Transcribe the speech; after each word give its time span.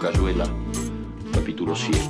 Cayuela, 0.00 0.46
capítulo 1.30 1.76
7. 1.76 2.00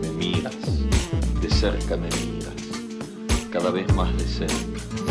Me 0.00 0.08
miras, 0.16 0.54
de 1.42 1.50
cerca 1.50 1.98
me 1.98 2.08
miras, 2.08 2.54
cada 3.52 3.70
vez 3.70 3.86
más 3.94 4.16
de 4.16 4.26
cerca. 4.26 4.54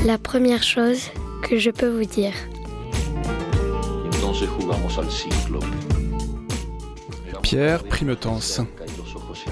La 0.04 0.18
première 0.18 0.64
chose 0.64 1.12
que 1.48 1.60
je 1.60 1.70
peux 1.70 1.90
vous 1.90 2.06
dire. 2.06 2.34
Entonces 4.06 4.50
jugamos 4.50 4.98
al 4.98 5.12
ciclo. 5.12 5.60
Pierre 7.44 7.84
ojos 7.84 9.44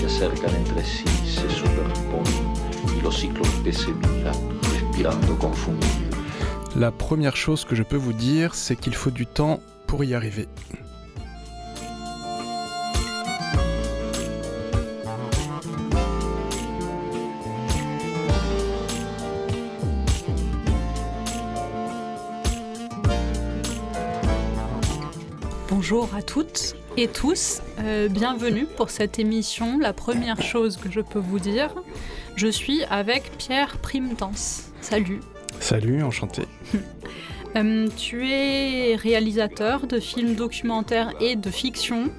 se 0.00 0.06
acercan 0.06 0.56
entre 0.56 0.84
sí, 0.84 1.04
se 1.24 1.48
superponen. 1.48 2.98
Y 2.98 3.00
los 3.02 3.16
ciclos 3.16 3.48
que 3.62 3.72
se 3.72 3.92
miran, 3.92 4.34
respirando 4.34 4.34
confundidos. 4.34 4.57
La 6.76 6.90
première 6.90 7.36
chose 7.36 7.64
que 7.64 7.76
je 7.76 7.84
peux 7.84 7.96
vous 7.96 8.12
dire, 8.12 8.54
c'est 8.56 8.74
qu'il 8.74 8.94
faut 8.94 9.10
du 9.10 9.26
temps 9.26 9.60
pour 9.86 10.02
y 10.02 10.14
arriver. 10.14 10.48
Bonjour 25.70 26.12
à 26.14 26.22
toutes 26.22 26.74
et 26.96 27.06
tous, 27.06 27.62
euh, 27.78 28.08
bienvenue 28.08 28.66
pour 28.66 28.90
cette 28.90 29.20
émission. 29.20 29.78
La 29.78 29.92
première 29.92 30.42
chose 30.42 30.76
que 30.76 30.90
je 30.90 31.00
peux 31.00 31.20
vous 31.20 31.38
dire, 31.38 31.72
je 32.34 32.48
suis 32.48 32.82
avec 32.84 33.38
Pierre 33.38 33.78
Primetence. 33.78 34.67
Salut. 34.80 35.20
Salut, 35.60 36.02
enchanté. 36.02 36.42
Euh, 37.56 37.88
tu 37.96 38.28
es 38.28 38.94
réalisateur 38.94 39.86
de 39.86 40.00
films 40.00 40.34
documentaires 40.34 41.14
et 41.18 41.34
de 41.34 41.50
fiction. 41.50 42.10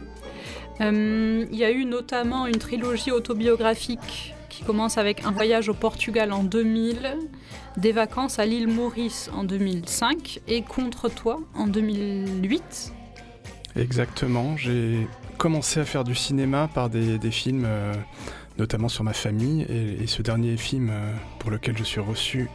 Euh, 0.81 1.45
Il 1.51 1.55
y 1.57 1.63
a 1.63 1.69
eu 1.69 1.85
notamment 1.85 2.47
une 2.47 2.57
trilogie 2.57 3.11
autobiographique 3.11 4.33
qui 4.49 4.63
commence 4.63 4.97
avec 4.97 5.23
un 5.25 5.31
voyage 5.31 5.69
au 5.69 5.75
Portugal 5.75 6.33
en 6.33 6.43
2000, 6.43 7.15
des 7.77 7.91
vacances 7.91 8.39
à 8.39 8.45
l'île 8.47 8.67
Maurice 8.67 9.29
en 9.31 9.43
2005 9.43 10.39
et 10.47 10.63
Contre 10.63 11.09
toi 11.09 11.39
en 11.53 11.67
2008. 11.67 12.91
Exactement, 13.75 14.57
j'ai 14.57 15.07
commencé 15.37 15.79
à 15.79 15.85
faire 15.85 16.03
du 16.03 16.15
cinéma 16.15 16.69
par 16.73 16.89
des, 16.89 17.19
des 17.19 17.31
films, 17.31 17.65
euh, 17.67 17.93
notamment 18.59 18.89
sur 18.89 19.03
ma 19.03 19.13
famille, 19.13 19.63
et, 19.63 20.03
et 20.03 20.07
ce 20.07 20.21
dernier 20.21 20.57
film 20.57 20.89
euh, 20.91 21.13
pour 21.39 21.49
lequel 21.51 21.77
je 21.77 21.83
suis 21.83 22.01
reçu 22.01 22.49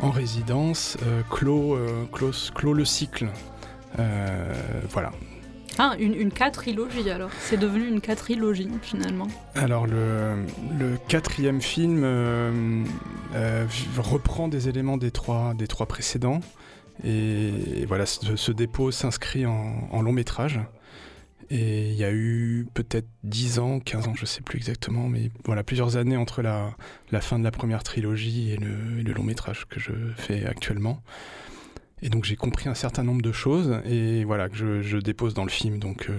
en 0.00 0.10
résidence 0.10 0.96
euh, 1.02 1.22
clôt, 1.30 1.74
euh, 1.74 2.04
clôt 2.54 2.72
le 2.74 2.84
cycle. 2.84 3.28
Voilà. 4.90 5.12
Ah, 5.78 5.94
une, 5.98 6.14
une 6.14 6.32
quadrilogie 6.32 7.08
alors. 7.10 7.30
C'est 7.40 7.56
devenu 7.56 7.86
une 7.88 8.00
quadrilogie 8.00 8.68
finalement. 8.82 9.28
Alors 9.54 9.86
le, 9.86 10.44
le 10.78 10.98
quatrième 11.08 11.62
film 11.62 12.02
euh, 12.04 12.84
euh, 13.34 13.66
reprend 13.98 14.48
des 14.48 14.68
éléments 14.68 14.98
des 14.98 15.10
trois, 15.10 15.54
des 15.54 15.66
trois 15.66 15.86
précédents. 15.86 16.40
Et, 17.04 17.86
voilà, 17.86 18.04
ce, 18.04 18.36
ce 18.36 18.52
dépôt 18.52 18.90
s'inscrit 18.90 19.46
en, 19.46 19.88
en 19.90 20.02
long 20.02 20.12
métrage. 20.12 20.60
Et 21.50 21.90
il 21.90 21.96
y 21.96 22.04
a 22.04 22.12
eu 22.12 22.66
peut-être 22.74 23.08
10 23.24 23.58
ans, 23.58 23.80
15 23.80 24.08
ans, 24.08 24.14
je 24.14 24.24
sais 24.24 24.40
plus 24.40 24.56
exactement, 24.58 25.08
mais 25.08 25.30
voilà, 25.44 25.62
plusieurs 25.62 25.96
années 25.96 26.16
entre 26.16 26.42
la, 26.42 26.74
fin 27.20 27.38
de 27.38 27.44
la 27.44 27.50
première 27.50 27.82
trilogie 27.82 28.50
et 28.50 28.56
le, 28.56 29.12
long 29.12 29.22
métrage 29.22 29.66
que 29.68 29.80
je 29.80 29.92
fais 30.16 30.46
actuellement. 30.46 31.02
Et 32.00 32.08
donc 32.08 32.24
j'ai 32.24 32.36
compris 32.36 32.68
un 32.68 32.74
certain 32.74 33.04
nombre 33.04 33.22
de 33.22 33.30
choses 33.30 33.80
et 33.84 34.24
voilà 34.24 34.48
que 34.48 34.82
je, 34.82 34.96
dépose 34.98 35.34
dans 35.34 35.44
le 35.44 35.50
film. 35.50 35.78
Donc 35.78 36.08
euh, 36.08 36.18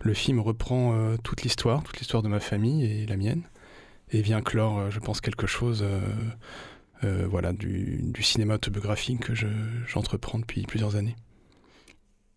le 0.00 0.14
film 0.14 0.40
reprend 0.40 0.94
euh, 0.94 1.16
toute 1.22 1.42
l'histoire, 1.42 1.82
toute 1.82 1.98
l'histoire 1.98 2.22
de 2.22 2.28
ma 2.28 2.40
famille 2.40 2.84
et 2.84 3.06
la 3.06 3.16
mienne, 3.16 3.42
et 4.10 4.22
vient 4.22 4.40
clore, 4.40 4.78
euh, 4.78 4.90
je 4.90 5.00
pense, 5.00 5.20
quelque 5.20 5.46
chose, 5.46 5.84
voilà, 7.02 7.52
du, 7.52 8.12
cinéma 8.22 8.54
autobiographique 8.54 9.20
que 9.20 9.34
je- 9.34 9.46
j'entreprends 9.86 10.38
depuis 10.38 10.62
plusieurs 10.62 10.96
années. 10.96 11.14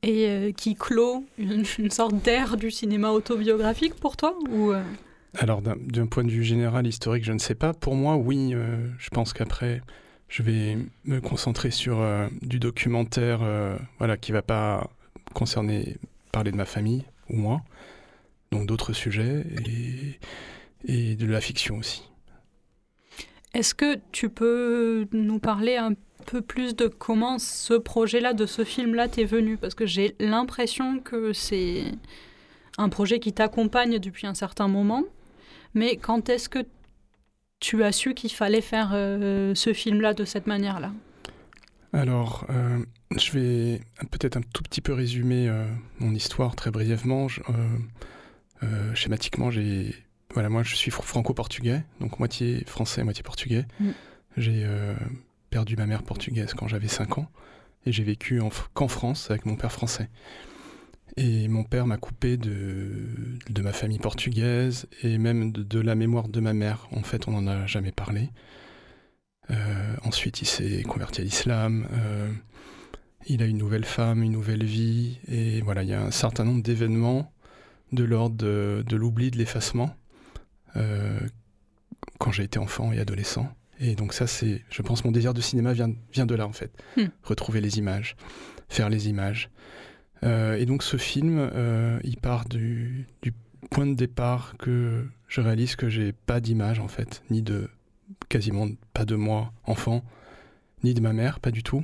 Et 0.04 0.28
euh, 0.28 0.52
qui 0.52 0.76
clôt 0.76 1.26
une, 1.38 1.64
une 1.78 1.92
sorte 1.92 2.16
d'ère 2.24 2.58
du 2.58 2.72
cinéma 2.72 3.12
autobiographique 3.12 3.94
pour 3.96 4.18
toi 4.18 4.36
ou 4.50 4.72
euh, 4.72 4.84
Alors 5.38 5.62
d'un 5.62 6.08
point 6.08 6.24
de 6.24 6.32
vue 6.32 6.44
général, 6.44 6.88
historique, 6.88 7.24
je 7.24 7.34
ne 7.34 7.40
sais 7.40 7.56
pas. 7.56 7.74
Pour 7.74 7.96
moi, 7.96 8.16
oui, 8.16 8.54
euh, 8.54 8.88
je 8.98 9.10
pense 9.10 9.32
qu'après, 9.32 9.82
je 10.28 10.42
vais 10.42 10.78
me 11.06 11.22
concentrer 11.22 11.70
sur 11.70 12.04
du 12.42 12.60
documentaire, 12.60 13.42
voilà, 14.00 14.18
qui 14.18 14.32
va 14.32 14.42
pas 14.42 14.90
concerner 15.34 15.98
parler 16.32 16.52
de 16.52 16.58
ma 16.58 16.66
famille 16.66 17.04
ou 17.30 17.36
moi, 17.36 17.62
donc 18.52 18.66
d'autres 18.66 18.94
sujets 18.94 19.46
et, 19.68 20.20
et 20.86 21.16
de 21.16 21.26
la 21.26 21.42
fiction 21.42 21.78
aussi. 21.78 22.10
Est-ce 23.54 23.76
que 23.76 24.00
tu 24.14 24.30
peux 24.30 25.08
nous 25.12 25.40
parler 25.40 25.76
un 25.76 25.94
peu 26.22 26.42
plus 26.42 26.76
de 26.76 26.88
comment 26.88 27.38
ce 27.40 27.74
projet-là, 27.74 28.34
de 28.34 28.46
ce 28.46 28.64
film-là, 28.64 29.08
t'est 29.10 29.26
venu 29.26 29.58
Parce 29.58 29.76
que 29.76 29.86
j'ai 29.86 30.16
l'impression 30.20 31.00
que 31.00 31.34
c'est 31.34 31.84
un 32.78 32.88
projet 32.90 33.20
qui 33.20 33.34
t'accompagne 33.34 34.00
depuis 34.00 34.26
un 34.28 34.34
certain 34.34 34.68
moment. 34.70 35.04
Mais 35.74 35.98
quand 35.98 36.30
est-ce 36.30 36.48
que 36.50 36.60
tu 37.60 37.84
as 37.84 37.92
su 37.92 38.14
qu'il 38.14 38.32
fallait 38.32 38.62
faire 38.62 38.92
euh, 38.94 39.54
ce 39.56 39.74
film-là 39.74 40.14
de 40.14 40.26
cette 40.26 40.48
manière-là? 40.48 40.92
Alors, 41.94 42.46
euh, 42.50 42.80
je 43.18 43.32
vais 43.32 43.82
peut-être 44.12 44.38
un 44.38 44.42
tout 44.54 44.64
petit 44.64 44.82
peu 44.82 44.94
résumer 44.94 45.48
euh, 45.50 45.66
mon 46.00 46.14
histoire 46.14 46.56
très 46.56 46.72
brièvement. 46.72 47.28
Je- 47.28 47.42
schématiquement, 48.94 49.50
j'ai 49.50 49.96
voilà, 50.34 50.48
moi 50.50 50.62
je 50.64 50.76
suis 50.76 50.92
fr- 50.92 51.02
franco-portugais, 51.02 51.84
donc 52.00 52.20
moitié 52.20 52.64
français, 52.68 53.04
moitié 53.04 53.24
portugais. 53.24 53.66
Mm. 53.80 53.90
J'ai 54.38 54.64
perdu 55.52 55.76
ma 55.76 55.86
mère 55.86 56.02
portugaise 56.02 56.56
quand 56.56 56.68
j'avais 56.68 56.88
5 56.88 57.20
ans 57.20 57.30
et 57.86 57.92
j'ai 57.92 58.04
vécu 58.04 58.42
qu'en 58.74 58.88
France 58.88 59.30
avec 59.30 59.46
mon 59.46 59.56
père 59.56 59.72
français. 59.72 60.10
Et 61.18 61.48
mon 61.50 61.64
père 61.66 61.86
m'a 61.86 61.98
coupé 61.98 62.38
de, 62.38 63.38
de 63.50 63.62
ma 63.62 63.74
famille 63.74 64.00
portugaise 64.00 64.88
et 65.04 65.18
même 65.18 65.52
de, 65.52 65.62
de 65.62 65.80
la 65.80 65.94
mémoire 65.94 66.30
de 66.30 66.40
ma 66.40 66.54
mère. 66.54 66.88
En 66.92 67.04
fait, 67.04 67.28
on 67.28 67.32
n'en 67.32 67.48
a 67.48 67.66
jamais 67.68 67.92
parlé. 67.92 68.30
Euh, 69.50 69.96
ensuite, 70.04 70.42
il 70.42 70.46
s'est 70.48 70.84
converti 70.84 71.22
à 71.22 71.24
l'islam. 71.26 71.86
euh, 71.92 72.32
il 73.28 73.44
a 73.44 73.46
une 73.46 73.58
nouvelle 73.58 73.86
femme, 73.86 74.24
une 74.24 74.32
nouvelle 74.32 74.64
vie. 74.64 75.20
Et 75.28 75.62
voilà, 75.62 75.84
il 75.84 75.90
y 75.90 75.94
a 75.94 76.02
un 76.02 76.12
certain 76.12 76.46
nombre 76.46 76.64
d'événements 76.64 77.32
de 77.92 78.04
l'ordre 78.06 78.38
de, 78.38 78.84
de 78.88 78.96
l'oubli, 78.96 79.32
de 79.32 79.38
l'effacement, 79.38 79.94
euh, 80.78 81.20
quand 82.20 82.32
j'ai 82.32 82.44
été 82.44 82.58
enfant 82.58 82.94
et 82.94 83.00
adolescent. 83.00 83.54
Et 83.84 83.96
donc 83.96 84.14
ça, 84.14 84.28
c'est, 84.28 84.64
je 84.70 84.82
pense, 84.84 85.04
mon 85.04 85.12
désir 85.12 85.34
de 85.34 85.42
cinéma 85.42 85.74
vient, 85.74 85.92
vient 86.14 86.28
de 86.28 86.36
là, 86.36 86.48
en 86.48 86.54
fait. 86.54 86.72
Hmm. 86.98 87.08
Retrouver 87.24 87.62
les 87.62 87.80
images, 87.80 88.16
faire 88.70 88.90
les 88.90 89.10
images. 89.10 89.50
Euh, 90.24 90.56
et 90.56 90.68
donc 90.68 90.84
ce 90.84 90.98
film, 90.98 91.38
euh, 91.40 92.00
il 92.04 92.18
part 92.18 92.48
du, 92.48 93.08
du 93.24 93.34
point 93.72 93.88
de 93.88 93.96
départ 93.96 94.54
que 94.60 95.08
je 95.28 95.42
réalise 95.42 95.76
que 95.76 95.90
j'ai 95.90 96.14
pas 96.14 96.40
d'image, 96.40 96.80
en 96.80 96.88
fait, 96.88 97.24
ni 97.32 97.42
de 97.42 97.70
quasiment 98.30 98.68
pas 98.94 99.04
de 99.04 99.16
moi, 99.16 99.52
enfant, 99.64 100.04
ni 100.84 100.94
de 100.94 101.02
ma 101.02 101.12
mère, 101.12 101.40
pas 101.40 101.50
du 101.52 101.64
tout, 101.64 101.84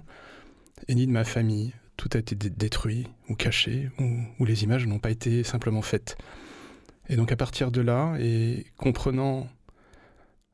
et 0.88 0.94
ni 0.94 1.08
de 1.08 1.12
ma 1.12 1.24
famille. 1.24 1.74
Tout 1.98 2.10
a 2.14 2.20
été 2.20 2.36
dé- 2.36 2.52
détruit 2.52 3.08
ou 3.28 3.34
caché, 3.34 3.90
ou, 3.98 4.20
ou 4.38 4.46
les 4.46 4.64
images 4.64 4.86
n'ont 4.86 5.00
pas 5.00 5.10
été 5.10 5.44
simplement 5.44 5.82
faites. 5.82 6.16
Et 7.10 7.16
donc 7.16 7.32
à 7.32 7.36
partir 7.36 7.72
de 7.72 7.82
là, 7.82 8.16
et 8.20 8.68
comprenant 8.78 9.48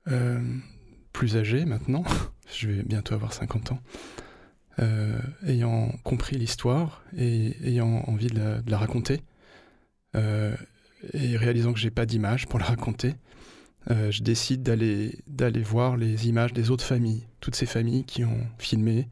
euh, 0.07 0.39
plus 1.13 1.37
âgé 1.37 1.63
maintenant, 1.63 2.03
je 2.53 2.67
vais 2.67 2.83
bientôt 2.83 3.13
avoir 3.13 3.31
50 3.31 3.71
ans, 3.71 3.79
euh, 4.79 5.19
ayant 5.45 5.89
compris 6.03 6.37
l'histoire 6.37 7.03
et 7.15 7.55
ayant 7.63 8.03
envie 8.07 8.27
de 8.27 8.61
la, 8.65 8.77
raconter, 8.77 9.21
euh, 10.15 10.55
et 11.13 11.37
réalisant 11.37 11.73
que 11.73 11.79
j'ai 11.79 11.91
pas 11.91 12.05
d'image 12.05 12.47
pour 12.47 12.59
la 12.59 12.65
raconter, 12.65 13.15
euh, 13.91 14.11
je 14.11 14.23
décide 14.23 14.63
d'aller 14.63 15.61
voir 15.61 15.95
les 15.95 16.27
images 16.27 16.53
des 16.53 16.71
autres 16.71 16.85
familles, 16.85 17.27
toutes 17.39 17.55
ces 17.55 17.65
familles 17.65 18.03
qui 18.03 18.25
ont 18.25 18.47
filmé, 18.57 19.07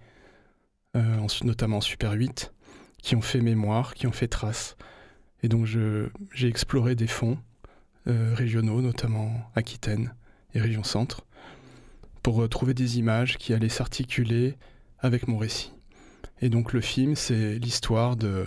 notamment 1.43 1.77
en 1.77 1.81
Super 1.81 2.11
8, 2.11 2.53
qui 3.01 3.15
ont 3.15 3.21
fait 3.21 3.39
mémoire, 3.41 3.93
qui 3.93 4.07
ont 4.07 4.11
fait 4.11 4.27
trace. 4.27 4.75
Et 5.43 5.47
donc 5.47 5.65
j'ai 5.65 6.47
exploré 6.47 6.95
des 6.95 7.07
fonds 7.07 7.37
régionaux, 8.05 8.81
notamment 8.81 9.31
Aquitaine 9.55 10.13
et 10.53 10.59
Région 10.59 10.83
Centre, 10.83 11.25
pour 12.23 12.41
euh, 12.41 12.47
trouver 12.47 12.73
des 12.73 12.99
images 12.99 13.37
qui 13.37 13.53
allaient 13.53 13.69
s'articuler 13.69 14.55
avec 14.99 15.27
mon 15.27 15.37
récit. 15.37 15.71
Et 16.41 16.49
donc 16.49 16.73
le 16.73 16.81
film, 16.81 17.15
c'est 17.15 17.59
l'histoire 17.59 18.15
de, 18.15 18.45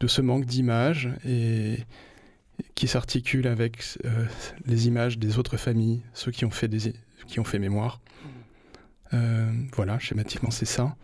de 0.00 0.06
ce 0.06 0.20
manque 0.20 0.44
d'images 0.44 1.10
et 1.26 1.78
qui 2.74 2.88
s'articule 2.88 3.46
avec 3.46 3.98
euh, 4.04 4.26
les 4.64 4.86
images 4.86 5.18
des 5.18 5.38
autres 5.38 5.56
familles, 5.56 6.02
ceux 6.14 6.30
qui 6.30 6.44
ont 6.44 6.50
fait, 6.50 6.68
des, 6.68 6.94
qui 7.26 7.40
ont 7.40 7.44
fait 7.44 7.58
mémoire, 7.58 8.00
voilà, 9.74 9.98
schématiquement 9.98 10.50
c'est 10.50 10.66
ça. 10.66 10.94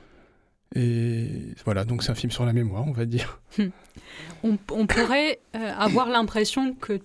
Et 0.74 1.28
voilà, 1.64 1.84
donc 1.84 2.02
c'est 2.02 2.10
un 2.10 2.14
film 2.14 2.30
sur 2.30 2.46
la 2.46 2.52
mémoire, 2.52 2.86
on 2.86 2.92
va 2.92 3.04
dire. 3.04 3.40
On, 4.42 4.56
pourrait 4.86 5.38
avoir 5.54 6.08
l'impression 6.08 6.74
que 6.74 6.98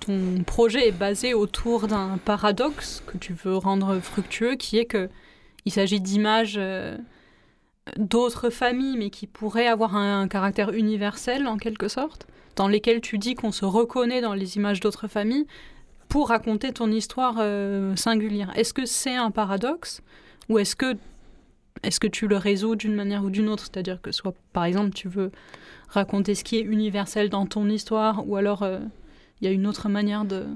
ton 0.00 0.42
projet 0.44 0.88
est 0.88 0.92
basé 0.92 1.34
autour 1.34 1.88
d'un 1.88 2.18
paradoxe 2.24 3.02
que 3.06 3.18
tu 3.18 3.32
veux 3.32 3.56
rendre 3.56 3.98
fructueux, 3.98 4.54
qui 4.54 4.78
est 4.78 4.84
que 4.84 5.08
il 5.64 5.72
s'agit 5.72 6.00
d'images 6.00 6.58
d'autres 7.96 8.50
familles, 8.50 8.96
mais 8.96 9.10
qui 9.10 9.26
pourraient 9.26 9.66
avoir 9.66 9.96
un, 9.96 10.28
caractère 10.28 10.70
universel 10.70 11.46
en 11.46 11.56
quelque 11.56 11.88
sorte, 11.88 12.26
dans 12.56 12.68
lesquelles 12.68 13.00
tu 13.00 13.18
dis 13.18 13.34
qu'on 13.34 13.52
se 13.52 13.64
reconnaît 13.64 14.20
dans 14.20 14.34
les 14.34 14.56
images 14.56 14.80
d'autres 14.80 15.08
familles 15.08 15.46
pour 16.08 16.28
raconter 16.28 16.72
ton 16.72 16.90
histoire 16.90 17.36
euh, 17.38 17.94
singulière. 17.96 18.50
Est-ce 18.56 18.72
que 18.72 18.86
c'est 18.86 19.14
un 19.14 19.30
paradoxe 19.30 20.00
ou 20.48 20.58
est-ce 20.58 20.74
que 20.74 20.96
est-ce 21.82 22.00
que 22.00 22.06
tu 22.06 22.26
le 22.26 22.36
résous 22.36 22.76
d'une 22.76 22.94
manière 22.94 23.24
ou 23.24 23.30
d'une 23.30 23.48
autre? 23.48 23.64
C'est-à-dire 23.64 24.00
que 24.00 24.12
soit, 24.12 24.34
par 24.52 24.64
exemple, 24.64 24.92
tu 24.94 25.08
veux 25.08 25.30
raconter 25.88 26.34
ce 26.34 26.44
qui 26.44 26.56
est 26.56 26.62
universel 26.62 27.28
dans 27.30 27.46
ton 27.46 27.68
histoire, 27.68 28.28
ou 28.28 28.36
alors 28.36 28.62
euh, 28.62 28.78
il 29.40 29.46
y 29.46 29.48
a 29.48 29.52
une 29.52 29.66
autre 29.66 29.88
manière 29.88 30.24
de... 30.24 30.46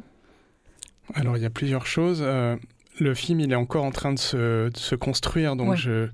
Alors 1.14 1.36
il 1.36 1.42
y 1.42 1.46
a 1.46 1.50
plusieurs 1.50 1.86
choses. 1.86 2.20
Euh, 2.22 2.56
le 2.98 3.14
film, 3.14 3.40
il 3.40 3.52
est 3.52 3.56
encore 3.56 3.84
en 3.84 3.90
train 3.90 4.12
de 4.12 4.18
se, 4.18 4.94
construire, 4.94 5.56
donc 5.56 5.76
je 5.76 6.04
ne 6.04 6.10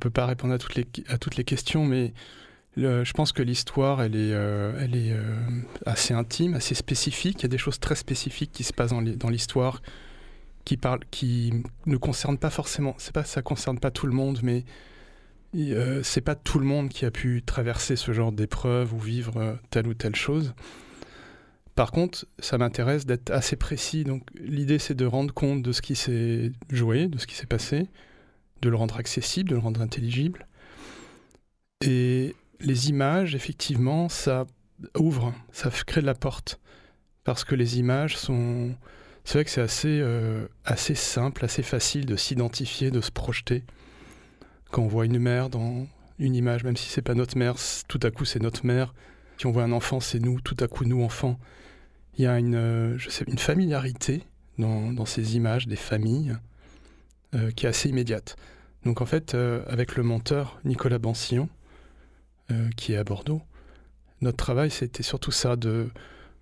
peux 0.00 0.10
pas 0.10 0.26
répondre 0.26 0.52
à 0.54 0.58
toutes 0.58 0.74
les, 0.74 0.86
à 1.08 1.18
toutes 1.18 1.36
les 1.36 1.44
questions, 1.44 1.84
mais 1.84 2.12
je 2.76 3.12
pense 3.12 3.32
que 3.32 3.42
l'histoire, 3.42 4.02
elle 4.02 4.16
est, 4.16 4.32
euh, 4.32 4.72
elle 4.80 4.96
est 4.96 5.16
assez 5.86 6.12
intime, 6.12 6.54
assez 6.54 6.74
spécifique. 6.74 7.40
Il 7.40 7.42
y 7.42 7.46
a 7.46 7.48
des 7.48 7.58
choses 7.58 7.78
très 7.78 7.94
spécifiques 7.94 8.52
qui 8.52 8.64
se 8.64 8.72
passent 8.72 8.92
dans 8.92 9.30
l'histoire 9.30 9.80
qui, 10.66 10.76
parlent, 10.76 11.00
qui 11.10 11.54
ne 11.86 11.96
concernent 11.96 12.36
pas 12.36 12.50
forcément. 12.50 12.94
C'est 12.98 13.14
pas, 13.14 13.24
ça 13.24 13.40
concerne 13.40 13.78
pas 13.78 13.90
tout 13.90 14.06
le 14.06 14.12
monde, 14.12 14.40
mais 14.42 14.64
euh, 15.54 16.02
c'est 16.02 16.20
pas 16.20 16.34
tout 16.34 16.58
le 16.58 16.66
monde 16.66 16.90
qui 16.90 17.06
a 17.06 17.10
pu 17.10 17.42
traverser 17.42 17.96
ce 17.96 18.12
genre 18.12 18.32
d'épreuve 18.32 18.92
ou 18.92 18.98
vivre 18.98 19.58
telle 19.70 19.86
ou 19.86 19.94
telle 19.94 20.16
chose. 20.16 20.54
Par 21.76 21.92
contre, 21.92 22.26
ça 22.38 22.58
m'intéresse 22.58 23.06
d'être 23.06 23.30
assez 23.30 23.54
précis. 23.56 24.04
Donc, 24.04 24.22
l'idée, 24.34 24.78
c'est 24.78 24.94
de 24.94 25.06
rendre 25.06 25.32
compte 25.32 25.62
de 25.62 25.72
ce 25.72 25.82
qui 25.82 25.94
s'est 25.94 26.52
joué, 26.70 27.06
de 27.06 27.18
ce 27.18 27.26
qui 27.26 27.36
s'est 27.36 27.46
passé, 27.46 27.88
de 28.62 28.68
le 28.68 28.76
rendre 28.76 28.96
accessible, 28.96 29.50
de 29.50 29.54
le 29.54 29.60
rendre 29.60 29.80
intelligible. 29.80 30.46
Et 31.82 32.34
les 32.60 32.88
images, 32.88 33.34
effectivement, 33.34 34.08
ça 34.08 34.46
ouvre, 34.98 35.34
ça 35.52 35.70
crée 35.86 36.00
de 36.00 36.06
la 36.06 36.14
porte. 36.14 36.58
Parce 37.24 37.44
que 37.44 37.54
les 37.54 37.78
images 37.78 38.16
sont. 38.16 38.74
C'est 39.26 39.34
vrai 39.34 39.44
que 39.44 39.50
c'est 39.50 39.60
assez, 39.60 40.00
euh, 40.00 40.46
assez 40.64 40.94
simple, 40.94 41.44
assez 41.44 41.62
facile 41.62 42.06
de 42.06 42.16
s'identifier, 42.16 42.90
de 42.90 43.02
se 43.02 43.10
projeter. 43.10 43.64
Quand 44.70 44.82
on 44.82 44.86
voit 44.88 45.04
une 45.04 45.18
mère 45.18 45.50
dans 45.50 45.86
une 46.18 46.34
image, 46.34 46.64
même 46.64 46.76
si 46.76 46.88
c'est 46.88 47.02
pas 47.02 47.14
notre 47.14 47.36
mère, 47.36 47.56
tout 47.88 48.00
à 48.02 48.10
coup 48.10 48.24
c'est 48.24 48.40
notre 48.40 48.64
mère. 48.64 48.94
Si 49.36 49.46
on 49.46 49.50
voit 49.50 49.64
un 49.64 49.72
enfant, 49.72 50.00
c'est 50.00 50.20
nous, 50.20 50.40
tout 50.40 50.56
à 50.60 50.68
coup 50.68 50.84
nous 50.86 51.02
enfants. 51.02 51.38
Il 52.16 52.24
y 52.24 52.26
a 52.26 52.38
une, 52.38 52.54
euh, 52.54 52.96
je 52.96 53.10
sais, 53.10 53.24
une 53.26 53.36
familiarité 53.36 54.22
dans, 54.58 55.04
ces 55.04 55.36
images 55.36 55.66
des 55.66 55.76
familles 55.76 56.34
euh, 57.34 57.50
qui 57.50 57.66
est 57.66 57.68
assez 57.68 57.90
immédiate. 57.90 58.36
Donc 58.86 59.02
en 59.02 59.06
fait, 59.06 59.34
avec 59.34 59.96
le 59.96 60.02
monteur 60.02 60.58
Nicolas 60.64 60.98
Bancillon, 60.98 61.50
euh, 62.52 62.70
qui 62.76 62.92
est 62.92 62.96
à 62.96 63.02
Bordeaux. 63.02 63.42
Notre 64.20 64.36
travail, 64.36 64.70
c'était 64.70 65.02
surtout 65.02 65.32
ça, 65.32 65.56
de, 65.56 65.88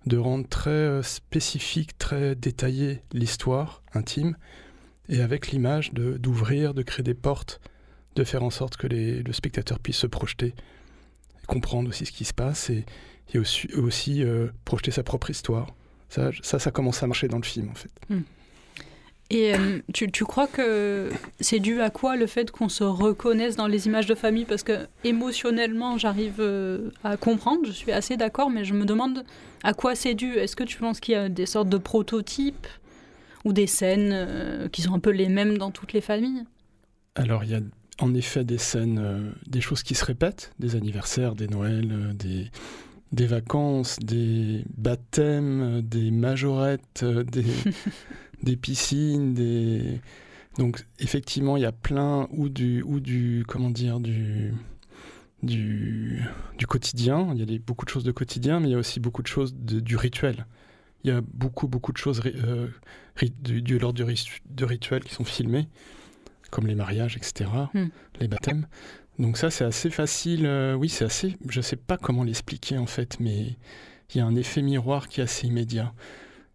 de 0.05 0.17
rendre 0.17 0.47
très 0.47 0.69
euh, 0.69 1.03
spécifique, 1.03 1.97
très 1.97 2.35
détaillé 2.35 3.01
l'histoire 3.11 3.81
intime, 3.93 4.37
et 5.09 5.21
avec 5.21 5.51
l'image 5.51 5.93
d'ouvrir, 5.93 6.73
de, 6.73 6.81
créer 6.81 7.03
des 7.03 7.13
portes, 7.13 7.59
de 8.15 8.23
faire 8.23 8.43
en 8.43 8.49
sorte 8.49 8.77
que 8.77 8.87
le 8.87 9.33
spectateur 9.33 9.79
puisse 9.79 9.97
se 9.97 10.07
projeter, 10.07 10.55
comprendre 11.47 11.89
aussi 11.89 12.05
ce 12.05 12.11
qui 12.11 12.25
se 12.25 12.33
passe, 12.33 12.69
et, 12.69 12.85
aussi, 13.37 14.23
euh, 14.23 14.49
projeter 14.63 14.91
sa 14.91 15.03
propre 15.03 15.29
histoire. 15.29 15.67
Ça, 16.09 16.29
ça, 16.41 16.59
ça 16.59 16.71
commence 16.71 17.03
à 17.03 17.07
marcher 17.07 17.27
dans 17.27 17.37
le 17.37 17.43
film, 17.43 17.69
en 17.69 17.75
fait. 17.75 17.91
Hmm. 18.09 18.21
Et 19.31 19.55
euh, 19.55 19.79
tu, 19.91 20.11
tu, 20.11 20.23
crois 20.23 20.45
que 20.45 21.09
c'est 21.39 21.59
dû 21.59 21.81
à 21.81 21.89
quoi 21.89 22.15
le 22.15 22.27
fait 22.27 22.51
qu'on 22.51 22.69
se 22.69 22.83
reconnaisse 22.83 23.55
dans 23.55 23.65
les 23.65 23.87
images 23.87 24.05
de 24.05 24.13
famille? 24.13 24.45
Parce 24.45 24.61
que 24.61 24.87
émotionnellement, 25.03 25.97
j'arrive 25.97 26.35
euh, 26.39 26.91
à 27.03 27.17
comprendre, 27.17 27.61
je 27.65 27.71
suis 27.71 27.91
assez 27.91 28.17
d'accord, 28.17 28.51
mais 28.51 28.63
je 28.63 28.73
me 28.73 28.85
demande 28.85 29.25
à 29.63 29.73
quoi 29.73 29.95
c'est 29.95 30.13
dû. 30.13 30.33
Est-ce 30.35 30.55
que 30.55 30.63
tu 30.63 30.77
penses 30.77 30.99
qu'il 30.99 31.13
y 31.13 31.17
a 31.17 31.27
des 31.27 31.47
sortes 31.47 31.69
de 31.69 31.77
prototypes 31.77 32.67
ou 33.45 33.53
des 33.53 33.65
scènes 33.65 34.11
euh, 34.13 34.67
qui 34.69 34.83
sont 34.83 34.93
un 34.93 34.99
peu 34.99 35.11
les 35.11 35.29
mêmes 35.29 35.57
dans 35.57 35.71
toutes 35.71 35.93
les 35.93 36.01
familles? 36.01 36.43
Alors, 37.15 37.43
il 37.43 37.49
y 37.49 37.55
a 37.55 37.61
en 37.99 38.13
effet 38.13 38.43
des 38.43 38.57
scènes, 38.57 39.33
des 39.47 39.61
choses 39.61 39.81
qui 39.81 39.95
se 39.95 40.05
répètent, 40.05 40.51
des 40.59 40.75
anniversaires, 40.75 41.33
des 41.33 41.47
Noëls, 41.47 42.13
des, 42.13 42.51
des 43.13 43.25
vacances, 43.25 43.97
des 43.99 44.65
baptêmes, 44.77 45.81
des 45.81 46.11
majorettes, 46.11 47.05
des, 47.05 47.45
des 48.45 48.55
piscines, 48.55 49.33
des... 49.33 49.99
Donc 50.57 50.85
effectivement, 50.99 51.57
il 51.57 51.63
y 51.63 51.65
a 51.65 51.73
plein 51.73 52.29
ou 52.31 52.47
du, 52.47 52.81
ou 52.83 53.01
du 53.01 53.43
comment 53.47 53.69
dire, 53.69 53.99
du, 53.99 54.53
du, 55.43 56.23
du 56.57 56.65
quotidien. 56.65 57.33
Il 57.33 57.39
y 57.39 57.55
a 57.55 57.59
beaucoup 57.59 57.83
de 57.83 57.89
choses 57.89 58.05
de 58.05 58.13
quotidien, 58.13 58.61
mais 58.61 58.69
il 58.69 58.71
y 58.71 58.75
a 58.75 58.77
aussi 58.77 59.01
beaucoup 59.01 59.21
de 59.21 59.27
choses 59.27 59.53
du 59.53 59.97
rituel. 59.97 60.45
Il 61.03 61.09
y 61.09 61.11
a 61.11 61.21
beaucoup, 61.21 61.67
beaucoup 61.67 61.91
de 61.91 61.97
choses 61.97 62.21
euh, 62.25 62.67
du, 63.41 63.61
du, 63.61 63.77
lors 63.77 63.93
du, 63.93 64.03
de 64.03 64.65
rituels 64.65 65.03
qui 65.03 65.13
sont 65.13 65.25
filmés, 65.25 65.67
comme 66.51 66.67
les 66.67 66.75
mariages, 66.75 67.17
etc., 67.17 67.49
hmm. 67.73 67.87
les 68.21 68.27
baptêmes. 68.27 68.67
Donc 69.19 69.37
ça, 69.37 69.49
c'est 69.49 69.65
assez 69.65 69.89
facile. 69.89 70.45
Euh, 70.45 70.73
oui, 70.73 70.89
c'est 70.89 71.05
assez... 71.05 71.37
Je 71.47 71.59
ne 71.59 71.63
sais 71.63 71.75
pas 71.75 71.97
comment 71.97 72.23
l'expliquer, 72.23 72.77
en 72.77 72.87
fait, 72.87 73.19
mais 73.19 73.55
il 74.13 74.17
y 74.17 74.19
a 74.19 74.25
un 74.25 74.35
effet 74.35 74.61
miroir 74.61 75.07
qui 75.07 75.21
est 75.21 75.23
assez 75.23 75.47
immédiat. 75.47 75.93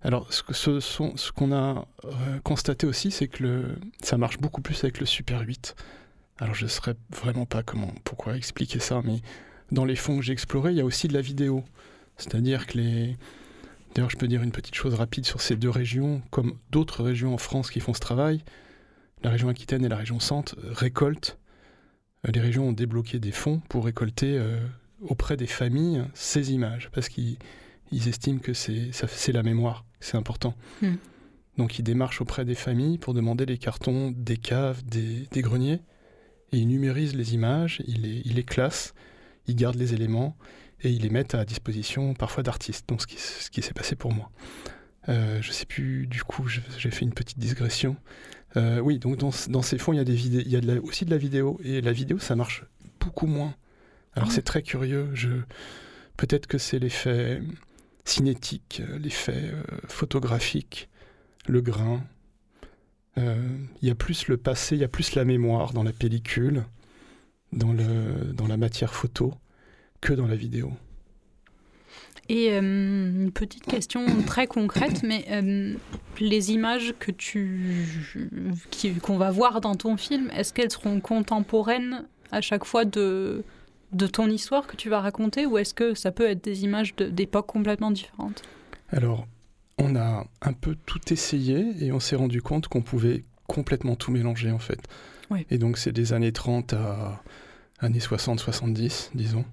Alors, 0.02 0.32
ce, 0.32 1.30
qu'on 1.32 1.52
a 1.52 1.86
euh, 2.04 2.40
constaté 2.42 2.86
aussi, 2.86 3.10
c'est 3.10 3.28
que 3.28 3.76
ça 4.02 4.16
marche 4.16 4.38
beaucoup 4.38 4.62
plus 4.62 4.82
avec 4.82 4.98
le 4.98 5.06
Super 5.06 5.40
8. 5.40 5.76
Alors, 6.38 6.54
je 6.54 6.64
ne 6.64 6.68
saurais 6.68 6.94
vraiment 7.10 7.44
pas 7.44 7.62
comment, 7.62 7.92
pourquoi 8.04 8.36
expliquer 8.36 8.78
ça, 8.78 9.02
mais 9.04 9.20
dans 9.72 9.84
les 9.84 9.96
fonds 9.96 10.16
que 10.16 10.22
j'ai 10.22 10.32
explorés, 10.32 10.72
il 10.72 10.78
y 10.78 10.80
a 10.80 10.84
aussi 10.86 11.06
de 11.06 11.12
la 11.12 11.20
vidéo. 11.20 11.64
C'est-à-dire 12.16 12.66
que 12.66 12.78
les. 12.78 13.16
D'ailleurs, 13.94 14.10
je 14.10 14.16
peux 14.16 14.28
dire 14.28 14.42
une 14.42 14.52
petite 14.52 14.74
chose 14.74 14.94
rapide 14.94 15.26
sur 15.26 15.40
ces 15.40 15.56
deux 15.56 15.70
régions, 15.70 16.22
comme 16.30 16.56
d'autres 16.70 17.02
régions 17.02 17.34
en 17.34 17.38
France 17.38 17.70
qui 17.70 17.80
font 17.80 17.92
ce 17.92 18.00
travail. 18.00 18.42
La 19.22 19.30
région 19.30 19.48
Aquitaine 19.48 19.84
et 19.84 19.88
la 19.88 19.96
région 19.96 20.20
Centre 20.20 20.56
récoltent. 20.62 21.38
Euh, 22.26 22.30
les 22.32 22.40
régions 22.40 22.68
ont 22.68 22.72
débloqué 22.72 23.18
des 23.18 23.32
fonds 23.32 23.60
pour 23.68 23.84
récolter 23.84 24.38
euh, 24.38 24.60
auprès 25.00 25.36
des 25.36 25.46
familles 25.46 26.04
ces 26.14 26.52
images, 26.52 26.90
parce 26.92 27.08
qu'ils 27.08 27.36
ils 27.92 28.08
estiment 28.08 28.38
que 28.38 28.54
c'est 28.54 29.32
la 29.32 29.42
mémoire, 29.42 29.84
c'est 30.00 30.16
important. 30.16 30.54
Hmm. 30.82 30.94
Donc 31.56 31.78
ils 31.78 31.82
démarchent 31.82 32.20
auprès 32.20 32.44
des 32.44 32.54
familles 32.54 32.98
pour 32.98 33.14
demander 33.14 33.44
les 33.46 33.58
cartons 33.58 34.12
des 34.16 34.36
caves, 34.36 34.82
des, 34.84 35.42
greniers, 35.42 35.80
et 36.52 36.58
ils 36.58 36.66
numérisent 36.66 37.14
les 37.14 37.34
images, 37.34 37.82
ils 37.86 38.02
les, 38.02 38.22
ils 38.24 38.34
les 38.34 38.44
classent, 38.44 38.94
ils 39.46 39.56
gardent 39.56 39.76
les 39.76 39.92
éléments, 39.92 40.36
et 40.82 40.90
ils 40.90 41.02
les 41.02 41.10
mettent 41.10 41.34
à 41.34 41.44
disposition 41.44 42.14
parfois 42.14 42.42
d'artistes, 42.42 42.88
donc 42.88 43.02
ce 43.02 43.06
qui, 43.06 43.16
ce 43.18 43.50
qui 43.50 43.62
s'est 43.62 43.74
passé 43.74 43.94
pour 43.94 44.12
moi. 44.12 44.30
Euh, 45.08 45.40
je 45.42 45.50
sais 45.52 45.66
plus, 45.66 46.06
du 46.06 46.22
coup, 46.22 46.46
j'ai 46.48 46.90
fait 46.90 47.04
une 47.04 47.12
petite 47.12 47.38
digression. 47.38 47.96
Euh, 48.56 48.80
oui, 48.80 48.98
donc 48.98 49.16
dans, 49.18 49.30
dans, 49.48 49.62
ces 49.62 49.78
fonds, 49.78 49.92
il 49.92 49.96
y 49.96 50.00
a, 50.00 50.04
des 50.04 50.26
il 50.26 50.48
y 50.48 50.56
a 50.56 50.82
aussi 50.82 51.04
de 51.04 51.10
la 51.10 51.18
vidéo, 51.18 51.60
et 51.62 51.80
la 51.80 51.92
vidéo, 51.92 52.18
ça 52.18 52.36
marche 52.36 52.64
beaucoup 53.00 53.26
moins. 53.26 53.54
Alors 54.14 54.28
ah. 54.30 54.34
c'est 54.34 54.42
très 54.42 54.62
curieux, 54.62 55.10
je... 55.14 55.28
peut-être 56.16 56.46
que 56.46 56.58
c'est 56.58 56.78
l'effet 56.78 57.42
cinétique, 58.04 58.82
euh, 58.88 58.98
l'effet 58.98 59.52
euh, 59.52 59.62
photographique, 59.88 60.88
le 61.46 61.60
grain. 61.60 62.02
Euh, 63.18 63.36
il 63.82 63.88
y 63.88 63.90
a 63.90 63.94
plus 63.94 64.28
le 64.28 64.36
passé, 64.36 64.76
il 64.76 64.80
y 64.80 64.84
a 64.84 64.88
plus 64.88 65.14
la 65.14 65.24
mémoire 65.24 65.72
dans 65.72 65.82
la 65.82 65.92
pellicule, 65.92 66.64
dans, 67.52 67.72
le, 67.72 68.32
dans 68.32 68.46
la 68.46 68.56
matière 68.56 68.94
photo, 68.94 69.34
que 70.00 70.12
dans 70.12 70.26
la 70.26 70.36
vidéo. 70.36 70.72
Et 72.28 72.56
une 72.56 73.32
petite 73.34 73.64
question 73.64 74.06
très 74.22 74.46
concrète, 74.46 75.02
mais 75.02 75.26
les 76.20 76.52
images 76.52 76.94
que 77.00 77.10
tu 77.10 77.88
qu'on 79.02 79.16
va 79.16 79.32
voir 79.32 79.60
dans 79.60 79.74
ton 79.74 79.96
film, 79.96 80.30
est-ce 80.36 80.52
qu'elles 80.52 80.70
seront 80.70 81.00
contemporaines 81.00 82.06
à 82.30 82.40
chaque 82.40 82.64
fois 82.64 82.84
de 82.84 83.42
de 83.92 84.06
ton 84.06 84.28
histoire 84.28 84.66
que 84.66 84.76
tu 84.76 84.88
vas 84.88 85.00
raconter 85.00 85.46
ou 85.46 85.58
est-ce 85.58 85.74
que 85.74 85.94
ça 85.94 86.12
peut 86.12 86.28
être 86.28 86.44
des 86.44 86.64
images 86.64 86.94
d'époques 86.96 87.46
complètement 87.46 87.90
différentes? 87.90 88.42
Alors, 88.90 89.26
on 89.78 89.96
a 89.96 90.26
un 90.42 90.52
peu 90.52 90.76
tout 90.86 91.12
essayé 91.12 91.66
et 91.80 91.92
on 91.92 92.00
s'est 92.00 92.16
rendu 92.16 92.42
compte 92.42 92.68
qu'on 92.68 92.82
pouvait 92.82 93.24
complètement 93.46 93.96
tout 93.96 94.12
mélanger 94.12 94.50
en 94.50 94.58
fait. 94.58 94.80
Et 95.50 95.58
donc 95.58 95.78
c'est 95.78 95.92
des 95.92 96.12
années 96.12 96.32
30 96.32 96.72
à 96.72 97.22
années 97.78 97.98
60-70, 97.98 99.10
disons. 99.14 99.44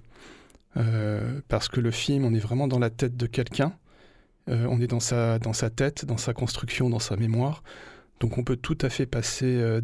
Euh, 0.76 1.40
parce 1.48 1.68
que 1.68 1.80
le 1.80 1.90
film, 1.90 2.24
on 2.24 2.34
est 2.34 2.40
vraiment 2.40 2.68
dans 2.68 2.78
la 2.78 2.90
tête 2.90 3.16
de 3.16 3.26
quelqu'un. 3.26 3.72
Euh, 4.48 4.66
on 4.68 4.80
est 4.80 4.86
dans 4.86 5.00
sa, 5.00 5.38
dans 5.38 5.52
sa 5.52 5.70
tête, 5.70 6.04
dans 6.04 6.16
sa 6.16 6.34
construction, 6.34 6.90
dans 6.90 6.98
sa 6.98 7.16
mémoire. 7.16 7.62
Donc 8.20 8.38
on 8.38 8.44
peut 8.44 8.56
tout 8.56 8.78
à 8.82 8.88
fait 8.88 9.06
passer 9.06 9.46
euh, 9.46 9.80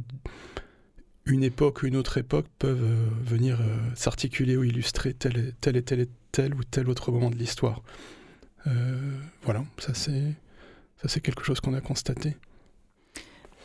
une 1.26 1.42
époque 1.42 1.82
ou 1.82 1.86
une 1.86 1.96
autre 1.96 2.18
époque 2.18 2.46
peuvent 2.58 2.84
venir 3.24 3.58
s'articuler 3.94 4.56
ou 4.56 4.64
illustrer 4.64 5.14
tel 5.14 5.38
et 5.38 5.52
tel 5.60 5.76
et 5.76 5.82
tel 5.82 6.06
tel 6.32 6.54
ou 6.54 6.64
tel 6.64 6.88
autre 6.90 7.12
moment 7.12 7.30
de 7.30 7.36
l'histoire. 7.36 7.82
voilà, 9.42 9.64
ça 9.78 9.94
c'est 9.94 10.34
ça 11.00 11.08
c'est 11.08 11.20
quelque 11.20 11.44
chose 11.44 11.60
qu'on 11.60 11.74
a 11.74 11.80
constaté. 11.80 12.36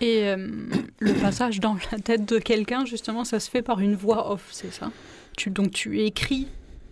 Et 0.02 0.34
le 1.00 1.14
passage 1.22 1.60
dans 1.60 1.78
la 1.92 2.00
tête 2.00 2.26
de 2.26 2.40
quelqu'un, 2.40 2.86
justement, 2.86 3.24
ça 3.24 3.40
se 3.40 3.50
fait 3.50 3.62
par 3.62 3.80
une 3.80 3.96
voix 3.96 4.32
off, 4.32 4.48
c'est 4.52 4.72
ça? 4.72 4.92
Tu, 5.38 5.50
Donc 5.50 5.72
tu 5.72 6.00
écris 6.02 6.48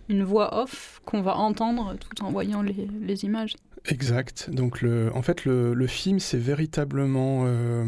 une 0.08 0.24
voix 0.24 0.62
off 0.62 1.00
qu'on 1.04 1.20
va 1.20 1.36
entendre 1.36 1.96
tout 1.96 2.24
en 2.24 2.30
voyant 2.30 2.62
les, 2.62 2.88
les 3.00 3.24
images? 3.24 3.56
Exact. 3.84 4.50
Donc 4.50 4.80
le, 4.80 5.10
en 5.14 5.22
fait, 5.22 5.44
le, 5.44 5.74
le 5.74 5.86
film, 5.86 6.18
c'est 6.18 6.38
véritablement... 6.38 7.44
Euh, 7.46 7.84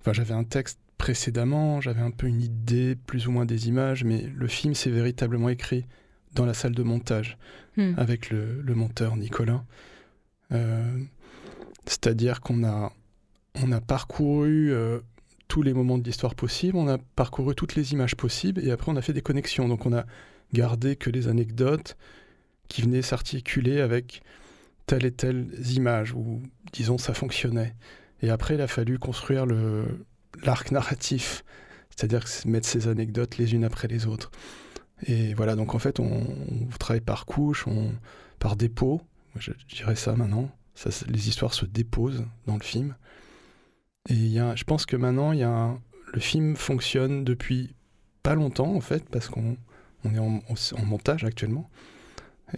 enfin, 0.00 0.12
j'avais 0.12 0.34
un 0.34 0.44
texte 0.44 0.78
précédemment, 0.98 1.80
j'avais 1.80 2.00
un 2.00 2.10
peu 2.10 2.26
une 2.26 2.40
idée 2.40 2.96
plus 3.06 3.26
ou 3.26 3.30
moins 3.30 3.46
des 3.46 3.68
images, 3.68 4.04
mais 4.04 4.22
le 4.34 4.46
film, 4.46 4.74
c'est 4.74 4.90
véritablement 4.90 5.48
écrit 5.48 5.86
dans 6.34 6.46
la 6.46 6.54
salle 6.54 6.74
de 6.74 6.82
montage 6.82 7.38
hmm. 7.76 7.94
avec 7.96 8.30
le, 8.30 8.60
le, 8.62 8.74
monteur 8.74 9.16
Nicolas. 9.16 9.64
Euh, 10.52 10.98
c'est-à-dire 11.86 12.40
qu'on 12.40 12.64
a, 12.64 12.92
on 13.54 13.72
a 13.72 13.80
parcouru 13.80 14.72
euh, 14.72 15.00
tous 15.48 15.62
les 15.62 15.72
moments 15.72 15.98
de 15.98 16.04
l'histoire 16.04 16.34
possibles, 16.34 16.76
on 16.76 16.88
a 16.88 16.98
parcouru 16.98 17.54
toutes 17.54 17.74
les 17.74 17.92
images 17.92 18.16
possibles, 18.16 18.62
et 18.64 18.70
après 18.70 18.90
on 18.90 18.96
a 18.96 19.02
fait 19.02 19.12
des 19.12 19.22
connexions. 19.22 19.68
Donc 19.68 19.86
on 19.86 19.92
a 19.92 20.04
gardé 20.52 20.96
que 20.96 21.10
les 21.10 21.28
anecdotes 21.28 21.96
qui 22.68 22.82
venaient 22.82 23.02
s'articuler 23.02 23.80
avec 23.80 24.22
telle 24.86 25.04
et 25.04 25.12
telle 25.12 25.48
image, 25.74 26.14
où, 26.14 26.42
disons, 26.72 26.98
ça 26.98 27.12
fonctionnait. 27.12 27.74
Et 28.22 28.30
après, 28.30 28.54
il 28.54 28.60
a 28.60 28.68
fallu 28.68 28.98
construire 28.98 29.46
l'arc 30.44 30.70
narratif, 30.70 31.44
c'est-à-dire 31.90 32.24
mettre 32.46 32.68
ces 32.68 32.88
anecdotes 32.88 33.38
les 33.38 33.54
unes 33.54 33.64
après 33.64 33.88
les 33.88 34.06
autres. 34.06 34.30
Et 35.06 35.34
voilà, 35.34 35.56
donc 35.56 35.74
en 35.74 35.78
fait, 35.78 36.00
on, 36.00 36.26
travaille 36.78 37.00
par 37.00 37.26
couche, 37.26 37.66
on, 37.66 37.92
par 38.38 38.56
dépôt, 38.56 39.02
je, 39.38 39.52
dirais 39.68 39.96
ça 39.96 40.16
maintenant, 40.16 40.50
les 41.08 41.28
histoires 41.28 41.54
se 41.54 41.66
déposent 41.66 42.24
dans 42.46 42.54
le 42.54 42.62
film. 42.62 42.94
Et 44.08 44.14
y 44.14 44.38
a, 44.38 44.54
je 44.54 44.64
pense 44.64 44.86
que 44.86 44.96
maintenant, 44.96 45.32
y 45.32 45.42
a 45.42 45.76
le 46.12 46.20
film 46.20 46.56
fonctionne 46.56 47.24
depuis 47.24 47.74
pas 48.22 48.34
longtemps, 48.34 48.74
en 48.74 48.80
fait, 48.80 49.08
parce 49.10 49.28
qu'on 49.28 49.56
on 50.04 50.14
est 50.14 50.18
en, 50.18 50.42
en, 50.48 50.84
montage 50.84 51.24
actuellement. 51.24 51.68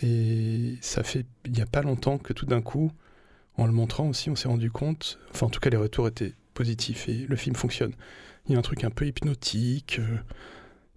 Et 0.03 0.77
ça 0.81 1.03
fait 1.03 1.27
il 1.47 1.53
n'y 1.53 1.63
a 1.63 1.67
pas 1.67 1.83
longtemps 1.83 2.19
que 2.19 2.33
tout 2.33 2.47
d'un 2.47 2.61
coup, 2.61 2.93
en 3.57 3.67
le 3.67 3.73
montrant 3.73 4.09
aussi, 4.09 4.31
on 4.31 4.37
s'est 4.37 4.49
rendu 4.49 4.71
compte, 4.71 5.19
enfin 5.31 5.47
en 5.47 5.51
tout 5.51 5.61
cas 5.61 5.71
les 5.71 5.77
retours 5.77 6.07
étaient 6.07 6.35
et 6.61 7.27
le 7.29 7.37
film 7.37 7.55
fonctionne. 7.57 7.93
Il 8.47 8.53
y 8.53 8.57
a 8.57 8.59
un 8.59 8.63
truc 8.63 8.85
un 8.85 8.91
peu 8.91 9.07
hypnotique, 9.07 9.99
euh, 9.99 10.19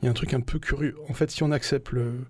il 0.02 0.06
y 0.06 0.08
a 0.08 0.12
un 0.12 0.14
truc 0.14 0.34
un 0.34 0.42
peu 0.42 0.60
curieux. 0.60 0.96
En 1.10 1.14
fait, 1.14 1.32
si 1.32 1.44
on 1.44 1.52
accepte 1.52 1.92
le 1.92 2.26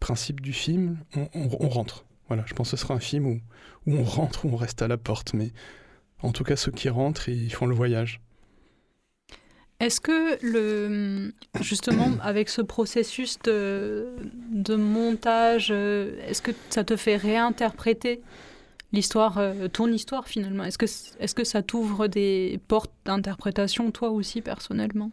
principe 0.00 0.40
du 0.40 0.52
film, 0.52 0.98
on, 1.34 1.68
rentre. 1.68 2.04
Voilà, 2.28 2.44
je 2.46 2.54
pense 2.54 2.70
que 2.70 2.76
ce 2.76 2.82
sera 2.82 2.94
un 2.94 3.00
film 3.00 3.26
où, 3.26 3.40
où 3.86 3.96
on 3.96 4.04
rentre, 4.04 4.44
où 4.44 4.50
on 4.50 4.56
reste 4.56 4.82
à 4.82 4.88
la 4.88 4.96
porte. 4.96 5.34
Mais 5.34 5.52
en 6.22 6.32
tout 6.32 6.44
cas, 6.44 6.56
ceux 6.56 6.72
qui 6.72 6.88
rentrent, 6.88 7.28
ils 7.28 7.52
font 7.52 7.66
le 7.66 7.74
voyage. 7.74 8.20
Est-ce 9.80 10.00
que 10.00 10.38
le, 10.42 11.32
justement 11.60 12.10
avec 12.22 12.48
ce 12.48 12.62
processus 12.62 13.38
de, 13.40 14.16
de 14.50 14.76
montage, 14.76 15.68
euh, 15.70 16.16
est-ce 16.26 16.42
que 16.42 16.52
ça 16.70 16.84
te 16.84 16.96
fait 16.96 17.16
réinterpréter 17.16 18.22
l'histoire, 18.94 19.38
euh, 19.38 19.68
ton 19.68 19.88
histoire 19.92 20.26
finalement 20.26 20.64
Est-ce 20.64 20.78
que, 20.78 20.86
est 20.86 21.34
que 21.34 21.44
ça 21.44 21.62
t'ouvre 21.62 22.06
des 22.06 22.60
portes 22.68 22.92
d'interprétation 23.04 23.90
toi 23.90 24.10
aussi 24.10 24.40
personnellement? 24.40 25.10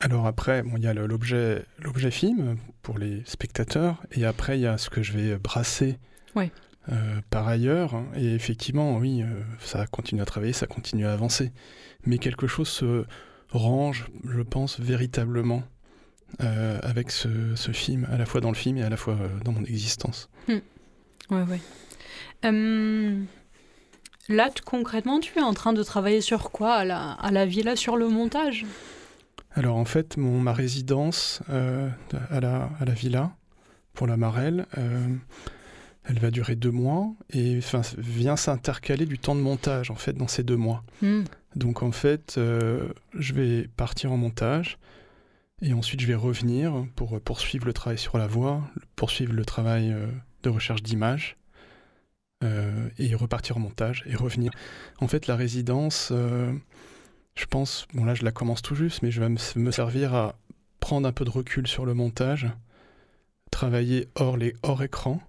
Alors 0.00 0.26
après, 0.26 0.62
il 0.76 0.82
y 0.82 0.86
a 0.86 0.94
l'objet, 0.94 1.64
l'objet 1.80 2.12
film 2.12 2.56
pour 2.82 2.98
les 2.98 3.22
spectateurs, 3.26 4.00
et 4.12 4.24
après 4.24 4.56
il 4.56 4.62
y 4.62 4.66
a 4.66 4.78
ce 4.78 4.90
que 4.90 5.02
je 5.02 5.12
vais 5.12 5.36
brasser. 5.38 5.98
Euh, 6.90 7.20
par 7.28 7.46
ailleurs. 7.46 8.02
Et 8.16 8.32
effectivement, 8.32 8.96
oui, 8.96 9.22
ça 9.58 9.86
continue 9.88 10.22
à 10.22 10.24
travailler, 10.24 10.54
ça 10.54 10.66
continue 10.66 11.04
à 11.04 11.12
avancer 11.12 11.52
mais 12.06 12.18
quelque 12.18 12.46
chose 12.46 12.68
se 12.68 13.04
range, 13.50 14.06
je 14.24 14.40
pense, 14.42 14.80
véritablement 14.80 15.62
euh, 16.42 16.78
avec 16.82 17.10
ce, 17.10 17.28
film, 17.72 18.06
à 18.10 18.18
la 18.18 18.26
fois 18.26 18.40
dans 18.40 18.50
le 18.50 18.56
film 18.56 18.76
et 18.78 18.82
à 18.82 18.90
la 18.90 18.96
fois 18.96 19.14
euh, 19.14 19.28
dans 19.44 19.52
mon 19.52 19.64
existence. 19.64 20.28
Hmm. 20.48 20.58
Ouais, 21.30 21.42
ouais. 21.42 21.60
Euh, 22.44 23.22
là, 24.28 24.50
concrètement, 24.64 25.20
tu 25.20 25.38
es 25.38 25.42
en 25.42 25.54
train 25.54 25.72
de 25.72 25.82
travailler 25.82 26.20
sur 26.20 26.50
quoi 26.50 26.74
à 26.74 26.84
la, 26.84 27.12
à 27.12 27.30
la 27.30 27.46
villa, 27.46 27.76
sur 27.76 27.96
le 27.96 28.08
montage? 28.08 28.66
Alors, 29.52 29.76
en 29.76 29.84
fait, 29.84 30.16
mon, 30.16 30.40
ma 30.40 30.52
résidence 30.52 31.42
à, 31.48 32.40
la, 32.40 32.70
à 32.80 32.84
la 32.84 32.92
villa, 32.92 33.32
pour 33.94 34.06
la 34.06 34.16
Marelle, 34.16 34.66
elle 36.04 36.18
va 36.18 36.30
durer 36.30 36.56
deux 36.56 36.70
mois 36.70 37.12
et 37.30 37.58
vient 37.98 38.36
s'intercaler 38.36 39.04
du 39.04 39.18
temps 39.18 39.34
de 39.34 39.40
montage, 39.40 39.90
en 39.90 39.96
fait, 39.96 40.12
dans 40.12 40.28
ces 40.28 40.42
deux 40.42 40.56
mois. 40.56 40.84
Hmm. 41.02 41.24
Donc 41.56 41.82
en 41.82 41.92
fait, 41.92 42.36
euh, 42.38 42.88
je 43.14 43.34
vais 43.34 43.68
partir 43.76 44.12
en 44.12 44.16
montage 44.16 44.78
et 45.60 45.72
ensuite 45.72 46.00
je 46.00 46.06
vais 46.06 46.14
revenir 46.14 46.86
pour 46.94 47.20
poursuivre 47.20 47.66
le 47.66 47.72
travail 47.72 47.98
sur 47.98 48.16
la 48.16 48.26
voix, 48.26 48.62
poursuivre 48.96 49.32
le 49.32 49.44
travail 49.44 49.90
euh, 49.90 50.06
de 50.44 50.50
recherche 50.50 50.82
d'images 50.82 51.36
euh, 52.44 52.88
et 52.98 53.14
repartir 53.14 53.56
en 53.56 53.60
montage 53.60 54.04
et 54.06 54.14
revenir. 54.14 54.52
En 55.00 55.08
fait, 55.08 55.26
la 55.26 55.36
résidence, 55.36 56.12
je 56.12 57.46
pense, 57.46 57.86
bon 57.94 58.04
là 58.04 58.14
je 58.14 58.24
la 58.24 58.32
commence 58.32 58.62
tout 58.62 58.74
juste, 58.74 59.02
mais 59.02 59.10
je 59.10 59.20
vais 59.20 59.28
me 59.28 59.70
servir 59.70 60.14
à 60.14 60.36
prendre 60.80 61.08
un 61.08 61.12
peu 61.12 61.24
de 61.24 61.30
recul 61.30 61.66
sur 61.66 61.86
le 61.86 61.94
montage, 61.94 62.48
travailler 63.50 64.08
hors, 64.14 64.36
les, 64.36 64.54
hors 64.62 64.82
écran 64.82 65.20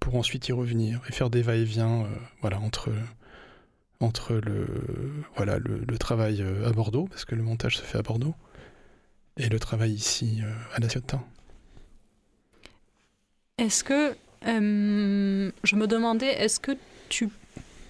pour 0.00 0.14
ensuite 0.14 0.48
y 0.48 0.52
revenir 0.52 1.00
et 1.08 1.12
faire 1.12 1.30
des 1.30 1.42
va-et-vient 1.42 2.06
voilà, 2.40 2.60
entre 2.60 2.90
entre 4.00 4.34
le, 4.34 4.66
voilà, 5.36 5.58
le, 5.58 5.98
travail 5.98 6.40
euh, 6.40 6.68
à 6.68 6.72
Bordeaux, 6.72 7.06
parce 7.08 7.24
que 7.24 7.34
le 7.34 7.42
montage 7.42 7.78
se 7.78 7.82
fait 7.82 7.98
à 7.98 8.02
Bordeaux, 8.02 8.34
et 9.36 9.48
le 9.48 9.58
travail 9.58 9.92
ici 9.92 10.40
euh, 10.42 10.52
à 10.74 10.80
La 10.80 10.88
Ciotat. 10.88 11.22
Est-ce 13.58 13.82
que, 13.82 14.16
euh, 14.46 15.50
je 15.64 15.76
me 15.76 15.86
demandais, 15.86 16.28
est-ce 16.28 16.60
que 16.60 16.72
tu 17.08 17.28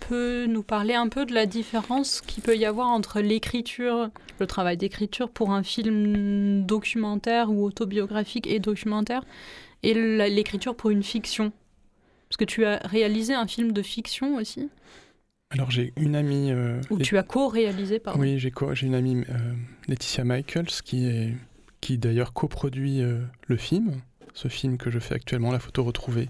peux 0.08 0.46
nous 0.46 0.62
parler 0.62 0.94
un 0.94 1.08
peu 1.08 1.26
de 1.26 1.34
la 1.34 1.46
différence 1.46 2.20
qu'il 2.22 2.42
peut 2.42 2.56
y 2.56 2.64
avoir 2.64 2.88
entre 2.88 3.20
l'écriture, 3.20 4.10
le 4.38 4.46
travail 4.46 4.76
d'écriture 4.76 5.28
pour 5.28 5.50
un 5.50 5.62
film 5.62 6.64
documentaire 6.64 7.50
ou 7.50 7.64
autobiographique 7.64 8.46
et 8.46 8.58
documentaire, 8.58 9.24
et 9.82 9.94
l'écriture 9.94 10.74
pour 10.74 10.90
une 10.90 11.02
fiction? 11.02 11.52
Parce 12.28 12.36
que 12.36 12.44
tu 12.44 12.64
as 12.64 12.78
réalisé 12.84 13.34
un 13.34 13.46
film 13.46 13.72
de 13.72 13.82
fiction 13.82 14.36
aussi. 14.36 14.68
Alors 15.50 15.70
j'ai 15.70 15.94
une 15.96 16.14
amie... 16.14 16.52
Euh, 16.52 16.80
Ou 16.90 16.98
tu 16.98 17.16
as 17.16 17.22
co-réalisé, 17.22 17.98
pardon. 17.98 18.20
Oui, 18.20 18.38
j'ai 18.38 18.52
une 18.86 18.94
amie, 18.94 19.24
euh, 19.30 19.54
Laetitia 19.88 20.24
Michaels, 20.24 20.82
qui, 20.84 21.06
est, 21.06 21.34
qui 21.80 21.96
d'ailleurs 21.96 22.34
coproduit 22.34 23.00
euh, 23.00 23.20
le 23.46 23.56
film, 23.56 24.00
ce 24.38 24.46
film 24.46 24.78
que 24.78 24.90
je 24.90 25.00
fais 25.00 25.14
actuellement, 25.14 25.50
La 25.50 25.58
photo 25.58 25.82
retrouvée, 25.82 26.28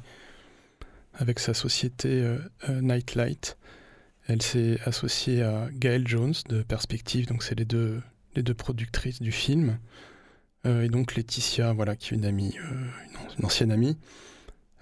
avec 1.13 1.39
sa 1.39 1.53
société 1.53 2.25
Nightlight. 2.69 3.59
Elle 4.27 4.41
s'est 4.41 4.79
associée 4.87 5.43
à 5.43 5.69
Gail 5.73 6.05
Jones 6.07 6.35
de 6.49 6.63
Perspective, 6.63 7.27
donc 7.27 7.43
c'est 7.43 7.55
les 7.55 7.67
deux, 7.67 8.01
les 8.35 8.43
deux 8.43 8.55
productrices 8.55 9.21
du 9.21 9.33
film. 9.33 9.79
et 10.65 10.89
donc 10.89 11.17
Laetitia, 11.17 11.73
voilà, 11.75 11.97
qui 11.97 12.15
est 12.15 12.17
une 12.17 12.25
amie, 12.25 12.55
une 13.39 13.45
ancienne 13.45 13.73
amie, 13.73 13.99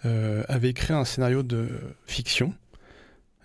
avait 0.04 0.70
écrit 0.70 0.94
un 0.94 1.04
scénario 1.04 1.42
de 1.42 1.68
fiction 2.06 2.54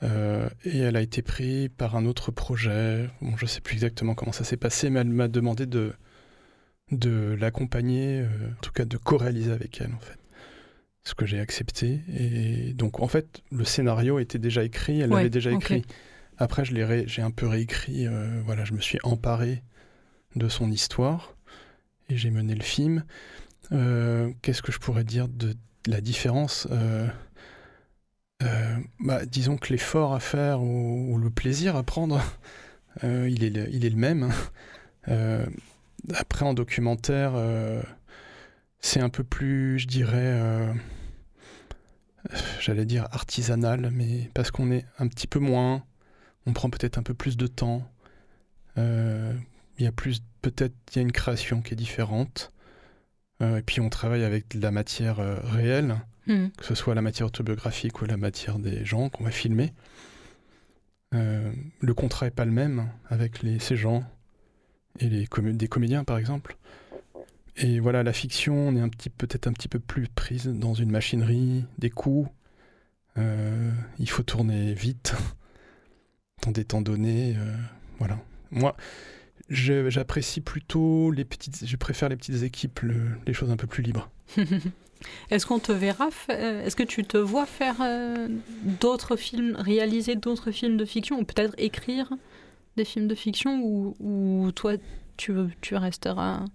euh, 0.03 0.49
et 0.65 0.79
elle 0.79 0.95
a 0.95 1.01
été 1.01 1.21
prise 1.21 1.69
par 1.77 1.95
un 1.95 2.05
autre 2.05 2.31
projet. 2.31 3.09
Bon, 3.21 3.35
je 3.37 3.45
ne 3.45 3.49
sais 3.49 3.61
plus 3.61 3.75
exactement 3.75 4.15
comment 4.15 4.31
ça 4.31 4.43
s'est 4.43 4.57
passé, 4.57 4.89
mais 4.89 4.99
elle 4.99 5.09
m'a 5.09 5.27
demandé 5.27 5.65
de, 5.65 5.93
de 6.91 7.35
l'accompagner, 7.39 8.21
euh, 8.21 8.27
en 8.51 8.61
tout 8.61 8.71
cas 8.71 8.85
de 8.85 8.97
co-réaliser 8.97 9.51
avec 9.51 9.79
elle, 9.81 9.93
en 9.93 9.99
fait. 9.99 10.17
Ce 11.03 11.15
que 11.15 11.25
j'ai 11.25 11.39
accepté. 11.39 12.01
Et 12.15 12.73
donc, 12.73 12.99
en 12.99 13.07
fait, 13.07 13.41
le 13.51 13.65
scénario 13.65 14.19
était 14.19 14.37
déjà 14.37 14.63
écrit, 14.63 15.01
elle 15.01 15.09
l'avait 15.09 15.31
déjà 15.31 15.51
écrit. 15.51 15.83
Après, 16.37 16.63
j'ai 16.63 17.21
un 17.21 17.31
peu 17.31 17.47
réécrit, 17.47 18.05
euh, 18.05 18.41
voilà, 18.45 18.65
je 18.65 18.73
me 18.73 18.81
suis 18.81 18.99
emparé 19.03 19.63
de 20.35 20.47
son 20.47 20.71
histoire 20.71 21.35
et 22.09 22.17
j'ai 22.17 22.29
mené 22.29 22.53
le 22.53 22.63
film. 22.63 23.03
Qu'est-ce 23.69 24.61
que 24.61 24.71
je 24.71 24.79
pourrais 24.79 25.03
dire 25.03 25.27
de 25.27 25.55
la 25.87 26.01
différence 26.01 26.67
euh, 28.43 28.77
bah, 28.99 29.25
disons 29.25 29.57
que 29.57 29.69
l'effort 29.69 30.13
à 30.13 30.19
faire 30.19 30.61
ou, 30.61 31.17
le 31.17 31.29
plaisir 31.29 31.75
à 31.75 31.83
prendre, 31.83 32.21
euh, 33.03 33.29
il, 33.29 33.43
est 33.43 33.49
le, 33.49 33.69
il 33.69 33.85
est 33.85 33.89
le 33.89 33.97
même. 33.97 34.31
Euh, 36.09 36.13
après, 36.15 36.45
en 36.45 36.53
documentaire, 36.53 37.33
c'est 38.79 39.01
un 39.01 39.09
peu 39.09 39.23
plus, 39.23 39.79
je 39.79 39.87
dirais, 39.87 40.73
j'allais 42.59 42.85
dire 42.85 43.07
artisanal, 43.11 43.89
mais 43.91 44.29
parce 44.33 44.51
qu'on 44.51 44.71
est 44.71 44.85
un 44.99 45.07
petit 45.07 45.27
peu 45.27 45.39
moins, 45.39 45.83
on 46.45 46.53
prend 46.53 46.69
peut-être 46.69 46.97
un 46.97 47.03
peu 47.03 47.13
plus 47.13 47.37
de 47.37 47.47
temps. 47.47 47.87
Il 48.77 49.35
il 49.77 49.85
y 49.85 49.87
a 49.87 49.91
plus, 49.91 50.21
peut-être, 50.43 50.75
il 50.91 50.97
y 50.97 50.99
a 50.99 51.01
une 51.01 51.11
création 51.11 51.61
qui 51.61 51.73
est 51.73 51.77
différente. 51.77 52.51
Euh, 53.41 53.57
et 53.57 53.61
puis 53.63 53.81
on 53.81 53.89
travaille 53.89 54.23
avec 54.23 54.55
de 54.55 54.61
la 54.61 54.69
matière 54.69 55.19
euh, 55.19 55.39
réelle, 55.43 55.97
Hmm. 56.27 56.49
que 56.55 56.65
ce 56.65 56.75
soit 56.75 56.93
la 56.93 57.01
matière 57.01 57.25
autobiographique 57.27 57.99
ou 58.03 58.05
la 58.05 58.15
matière 58.15 58.59
des 58.59 58.85
gens 58.85 59.09
qu'on 59.09 59.23
va 59.23 59.31
filmer. 59.31 59.73
Euh, 61.15 61.51
le 61.79 61.93
contrat 61.95 62.27
est 62.27 62.31
pas 62.31 62.45
le 62.45 62.51
même 62.51 62.89
avec 63.09 63.41
les, 63.41 63.57
ces 63.57 63.75
gens 63.75 64.03
et 64.99 65.09
les 65.09 65.27
des 65.53 65.67
comédiens 65.67 66.03
par 66.03 66.17
exemple. 66.17 66.57
Et 67.57 67.79
voilà, 67.79 68.01
la 68.03 68.13
fiction, 68.13 68.55
on 68.69 68.75
est 68.75 69.09
peut-être 69.17 69.47
un 69.47 69.53
petit 69.53 69.67
peu 69.67 69.79
plus 69.79 70.07
prise 70.07 70.47
dans 70.47 70.73
une 70.73 70.89
machinerie, 70.89 71.65
des 71.77 71.89
coups. 71.89 72.29
Euh, 73.17 73.71
il 73.99 74.09
faut 74.09 74.23
tourner 74.23 74.73
vite 74.73 75.13
dans 76.43 76.51
des 76.51 76.63
temps 76.63 76.81
donnés. 76.81 77.35
euh, 77.37 77.55
voilà. 77.99 78.19
Moi, 78.51 78.75
j'apprécie 79.49 80.41
plutôt 80.41 81.11
les 81.11 81.25
petites. 81.25 81.65
Je 81.65 81.75
préfère 81.75 82.09
les 82.09 82.15
petites 82.15 82.41
équipes, 82.43 82.79
le- 82.81 83.09
les 83.27 83.33
choses 83.33 83.51
un 83.51 83.57
peu 83.57 83.67
plus 83.67 83.83
libres. 83.83 84.09
Est-ce 85.31 85.45
qu'on 85.45 85.59
te 85.59 85.71
verra 85.71 86.09
euh, 86.29 86.63
Est-ce 86.63 86.75
que 86.75 86.83
tu 86.83 87.03
te 87.03 87.17
vois 87.17 87.45
faire 87.47 87.77
d'autres 88.79 89.15
films, 89.15 89.55
réaliser 89.57 90.15
d'autres 90.15 90.51
films 90.51 90.77
de 90.77 90.85
fiction, 90.85 91.19
ou 91.19 91.23
peut-être 91.23 91.55
écrire? 91.57 92.11
Des 92.77 92.85
films 92.85 93.07
de 93.07 93.15
fiction, 93.15 93.61
ou, 93.63 93.95
ou 93.99 94.51
toi, 94.51 94.73
tu, 95.17 95.33
tu 95.61 95.75
resteras 95.75 96.45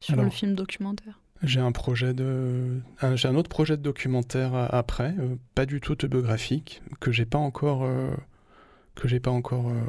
sur 0.00 0.16
le 0.22 0.30
film 0.30 0.54
documentaire? 0.54 1.20
J'ai 1.42 1.60
un 1.60 1.72
projet 1.72 2.12
de, 2.12 2.80
un- 3.00 3.16
j'ai 3.16 3.28
un 3.28 3.34
autre 3.34 3.48
projet 3.48 3.76
de 3.78 3.82
documentaire 3.82 4.54
a- 4.54 4.66
après, 4.66 5.14
euh, 5.18 5.36
pas 5.54 5.64
du 5.66 5.80
tout 5.80 5.92
autobiographique, 5.92 6.82
que 7.00 7.12
j'ai 7.12 7.24
pas 7.24 7.38
encore, 7.38 7.84
euh, 7.84 8.10
que 8.94 9.08
j'ai 9.08 9.20
pas 9.20 9.30
encore 9.30 9.70
euh, 9.70 9.80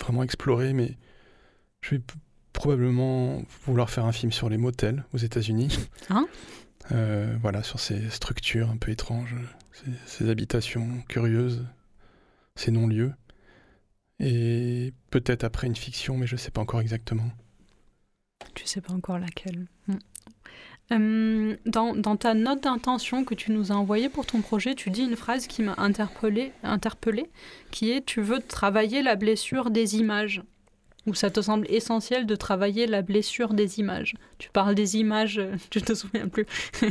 vraiment 0.00 0.22
exploré, 0.24 0.72
mais 0.72 0.96
je 1.82 1.90
vais 1.90 1.98
p- 2.00 2.14
probablement 2.52 3.42
vouloir 3.64 3.90
faire 3.90 4.06
un 4.06 4.12
film 4.12 4.32
sur 4.32 4.48
les 4.48 4.56
motels 4.58 5.04
aux 5.14 5.18
États-Unis. 5.18 5.68
Hein? 6.10 6.26
Euh, 6.92 7.36
voilà, 7.40 7.62
sur 7.64 7.80
ces 7.80 8.10
structures 8.10 8.70
un 8.70 8.76
peu 8.76 8.90
étranges, 8.92 9.34
ces, 9.72 9.90
ces 10.06 10.30
habitations 10.30 10.86
curieuses, 11.08 11.64
ces 12.54 12.70
non-lieux. 12.70 13.12
Et 14.20 14.92
peut-être 15.10 15.44
après 15.44 15.66
une 15.66 15.76
fiction, 15.76 16.16
mais 16.16 16.26
je 16.26 16.36
sais 16.36 16.50
pas 16.50 16.60
encore 16.60 16.80
exactement. 16.80 17.30
Tu 18.54 18.66
sais 18.66 18.80
pas 18.80 18.92
encore 18.92 19.18
laquelle. 19.18 19.66
Hmm. 19.88 19.98
Euh, 20.92 21.56
dans, 21.66 22.16
ta 22.16 22.34
note 22.34 22.62
d'intention 22.62 23.24
que 23.24 23.34
tu 23.34 23.50
nous 23.50 23.72
as 23.72 23.74
envoyée 23.74 24.08
pour 24.08 24.24
ton 24.24 24.40
projet, 24.40 24.74
tu 24.74 24.90
dis 24.90 25.02
une 25.02 25.16
phrase 25.16 25.48
qui 25.48 25.62
m'a 25.62 25.74
interpellée, 25.76 26.52
qui 27.72 27.90
est 27.90 28.06
Tu 28.06 28.20
veux 28.20 28.40
travailler 28.40 29.02
la 29.02 29.16
blessure 29.16 29.70
des 29.70 29.96
images. 29.96 30.42
Ou 31.06 31.14
ça 31.14 31.30
te 31.30 31.40
semble 31.40 31.66
essentiel 31.70 32.26
de 32.26 32.34
travailler 32.34 32.86
la 32.86 33.02
blessure 33.02 33.54
des 33.54 33.78
images. 33.78 34.14
Tu 34.38 34.50
parles 34.50 34.74
des 34.74 34.96
images, 34.96 35.38
euh, 35.38 35.56
je 35.74 35.80
te 35.80 35.94
souviens 35.94 36.28
plus. 36.28 36.46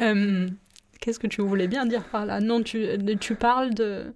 Euh, 0.00 0.48
Qu'est-ce 1.00 1.20
que 1.20 1.28
tu 1.28 1.40
voulais 1.40 1.68
bien 1.68 1.86
dire 1.86 2.02
par 2.02 2.26
là? 2.26 2.40
Non, 2.40 2.64
tu 2.64 3.34
parles 3.36 3.74
de, 3.74 4.12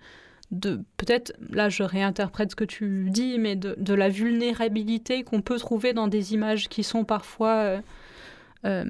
de 0.51 0.81
peut-être, 0.97 1.35
là 1.51 1.69
je 1.69 1.83
réinterprète 1.83 2.51
ce 2.53 2.57
que 2.57 2.65
tu 2.65 3.09
dis, 3.11 3.39
mais 3.39 3.55
de, 3.57 3.75
de 3.79 3.95
la 3.95 4.09
vulnérabilité 4.09 5.23
qu'on 5.23 5.43
peut 5.43 5.59
trouver 5.59 5.93
dans 5.93 6.09
des 6.09 6.33
images 6.35 6.69
qui 6.69 6.83
sont 6.83 7.05
parfois 7.05 7.55
euh, 7.57 7.81
euh, 8.65 8.85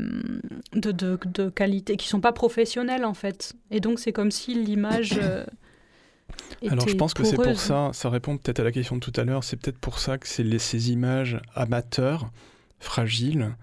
de, 0.74 0.92
de, 0.92 1.18
de 1.26 1.48
qualité, 1.50 1.96
qui 1.96 2.08
sont 2.08 2.20
pas 2.20 2.32
professionnelles 2.32 3.04
en 3.04 3.14
fait. 3.14 3.54
Et 3.70 3.80
donc 3.80 3.98
c'est 3.98 4.12
comme 4.12 4.30
si 4.30 4.54
l'image... 4.54 5.18
euh, 5.20 5.44
Alors 6.68 6.88
je 6.88 6.94
pense 6.94 7.12
que 7.14 7.24
c'est 7.24 7.36
pour 7.36 7.58
ça, 7.58 7.90
ça 7.92 8.08
répond 8.10 8.36
peut-être 8.38 8.60
à 8.60 8.64
la 8.64 8.72
question 8.72 8.96
de 8.96 9.00
tout 9.00 9.12
à 9.20 9.24
l'heure, 9.24 9.42
c'est 9.44 9.56
peut-être 9.56 9.78
pour 9.78 9.98
ça 9.98 10.18
que 10.18 10.28
c'est 10.28 10.42
les- 10.44 10.58
ces 10.60 10.92
images 10.92 11.40
amateurs, 11.54 12.30
fragiles, 12.78 13.56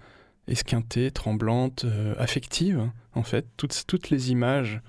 esquintées, 0.48 1.10
tremblantes, 1.10 1.86
affectives, 2.18 2.88
en 3.14 3.22
fait. 3.22 3.46
Toutes, 3.56 3.84
toutes 3.86 4.10
les 4.10 4.30
images 4.30 4.80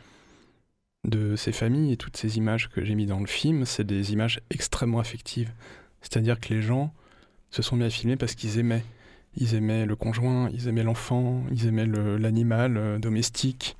de 1.08 1.36
ces 1.36 1.52
familles 1.52 1.94
et 1.94 1.98
toutes 1.98 2.18
ces 2.18 2.38
images 2.38 2.70
que 2.70 2.84
j'ai 2.84 2.94
mis 2.94 3.06
dans 3.06 3.20
le 3.20 3.26
film, 3.26 3.66
c'est 3.66 3.86
des 3.86 4.12
images 4.14 4.42
extrêmement 4.50 5.00
affectives. 5.00 5.52
C'est-à-dire 6.02 6.40
que 6.40 6.54
les 6.54 6.62
gens 6.62 6.94
se 7.50 7.62
sont 7.62 7.78
mis 7.78 7.86
à 7.86 7.90
filmer 7.90 8.18
parce 8.18 8.36
qu'ils 8.36 8.60
aimaient. 8.60 8.84
Ils 9.36 9.56
aimaient 9.56 9.86
le 9.86 9.96
conjoint, 9.96 10.50
ils 10.54 10.68
aimaient 10.68 10.84
l'enfant, 10.84 11.44
ils 11.52 11.68
aimaient 11.68 11.86
l'animal 11.86 12.78
euh, 12.78 13.00
domestique, 13.00 13.78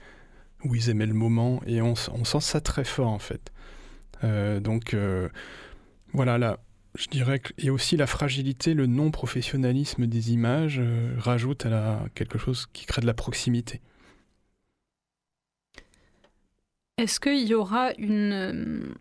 ou 0.64 0.76
ils 0.76 0.90
aimaient 0.90 1.06
le 1.06 1.14
moment, 1.14 1.62
et 1.66 1.82
on, 1.82 1.96
sent 1.96 2.42
ça 2.42 2.62
très 2.62 2.84
fort 2.84 3.10
en 3.10 3.20
fait. 3.20 3.52
Euh, 4.24 4.60
donc 4.60 4.94
euh, 4.94 5.30
voilà, 6.14 6.38
là, 6.38 6.60
je 6.96 7.08
dirais 7.08 7.40
que 7.40 7.54
et 7.58 7.70
aussi 7.70 7.98
la 7.98 8.08
fragilité, 8.08 8.74
le 8.74 8.86
non-professionnalisme 8.86 10.08
des 10.08 10.32
images 10.32 10.82
rajoute 11.18 11.66
à 11.66 11.70
la, 11.70 12.06
quelque 12.16 12.38
chose 12.38 12.68
qui 12.72 12.86
crée 12.86 13.02
de 13.02 13.08
la 13.08 13.14
proximité. 13.14 13.82
Est-ce 16.98 17.20
qu'il 17.20 17.48
y 17.48 17.54
aura 17.54 17.94
une... 17.98 18.32
euh, 18.34 18.94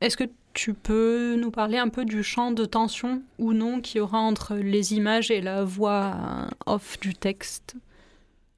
Est-ce 0.00 0.16
que 0.16 0.24
tu 0.54 0.72
peux 0.72 1.36
nous 1.36 1.50
parler 1.50 1.78
un 1.78 1.88
peu 1.88 2.04
du 2.04 2.22
champ 2.22 2.50
de 2.52 2.64
tension 2.64 3.22
ou 3.38 3.52
non 3.52 3.80
qu'il 3.80 3.98
y 3.98 4.00
aura 4.00 4.18
entre 4.18 4.54
les 4.56 4.94
images 4.94 5.30
et 5.30 5.40
la 5.40 5.64
voix 5.64 6.16
euh, 6.16 6.48
off 6.66 6.98
du 7.00 7.14
texte? 7.14 7.74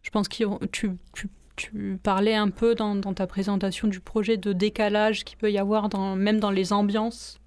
Je 0.03 0.11
pense 0.11 0.29
que 0.29 0.67
tu, 0.67 0.91
tu, 1.15 1.29
tu 1.57 1.99
parlais 2.03 2.35
un 2.35 2.51
peu 2.51 2.75
dans, 2.75 2.95
dans 2.95 3.15
ta 3.15 3.27
présentation 3.27 3.89
du 3.89 4.01
projet 4.01 4.37
de 4.37 4.53
décalage 4.53 5.25
qu'il 5.25 5.39
peut 5.39 5.51
y 5.51 5.59
avoir 5.59 5.89
dans, 5.89 6.15
même 6.15 6.39
dans 6.39 6.51
les 6.51 6.73
ambiances. 6.73 7.39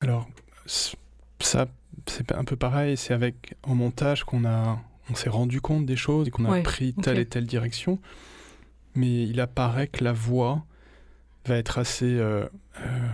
Alors, 0.00 0.26
ça, 0.66 1.66
c'est 2.06 2.32
un 2.32 2.44
peu 2.44 2.56
pareil, 2.56 2.96
c'est 2.96 3.14
avec 3.14 3.54
en 3.62 3.74
montage 3.74 4.24
qu'on 4.24 4.44
a, 4.44 4.78
on 5.10 5.14
s'est 5.14 5.30
rendu 5.30 5.60
compte 5.60 5.86
des 5.86 5.96
choses 5.96 6.28
et 6.28 6.30
qu'on 6.30 6.46
a 6.46 6.50
Ouais, 6.50 6.62
pris 6.62 6.94
telle 6.94 7.18
et 7.18 7.26
telle 7.26 7.46
direction. 7.46 7.98
Mais 8.94 9.24
il 9.24 9.40
apparaît 9.40 9.88
que 9.88 10.04
la 10.04 10.12
voix 10.12 10.64
va 11.46 11.56
être 11.56 11.78
assez, 11.78 12.18
euh, 12.18 12.46
euh, 12.80 13.08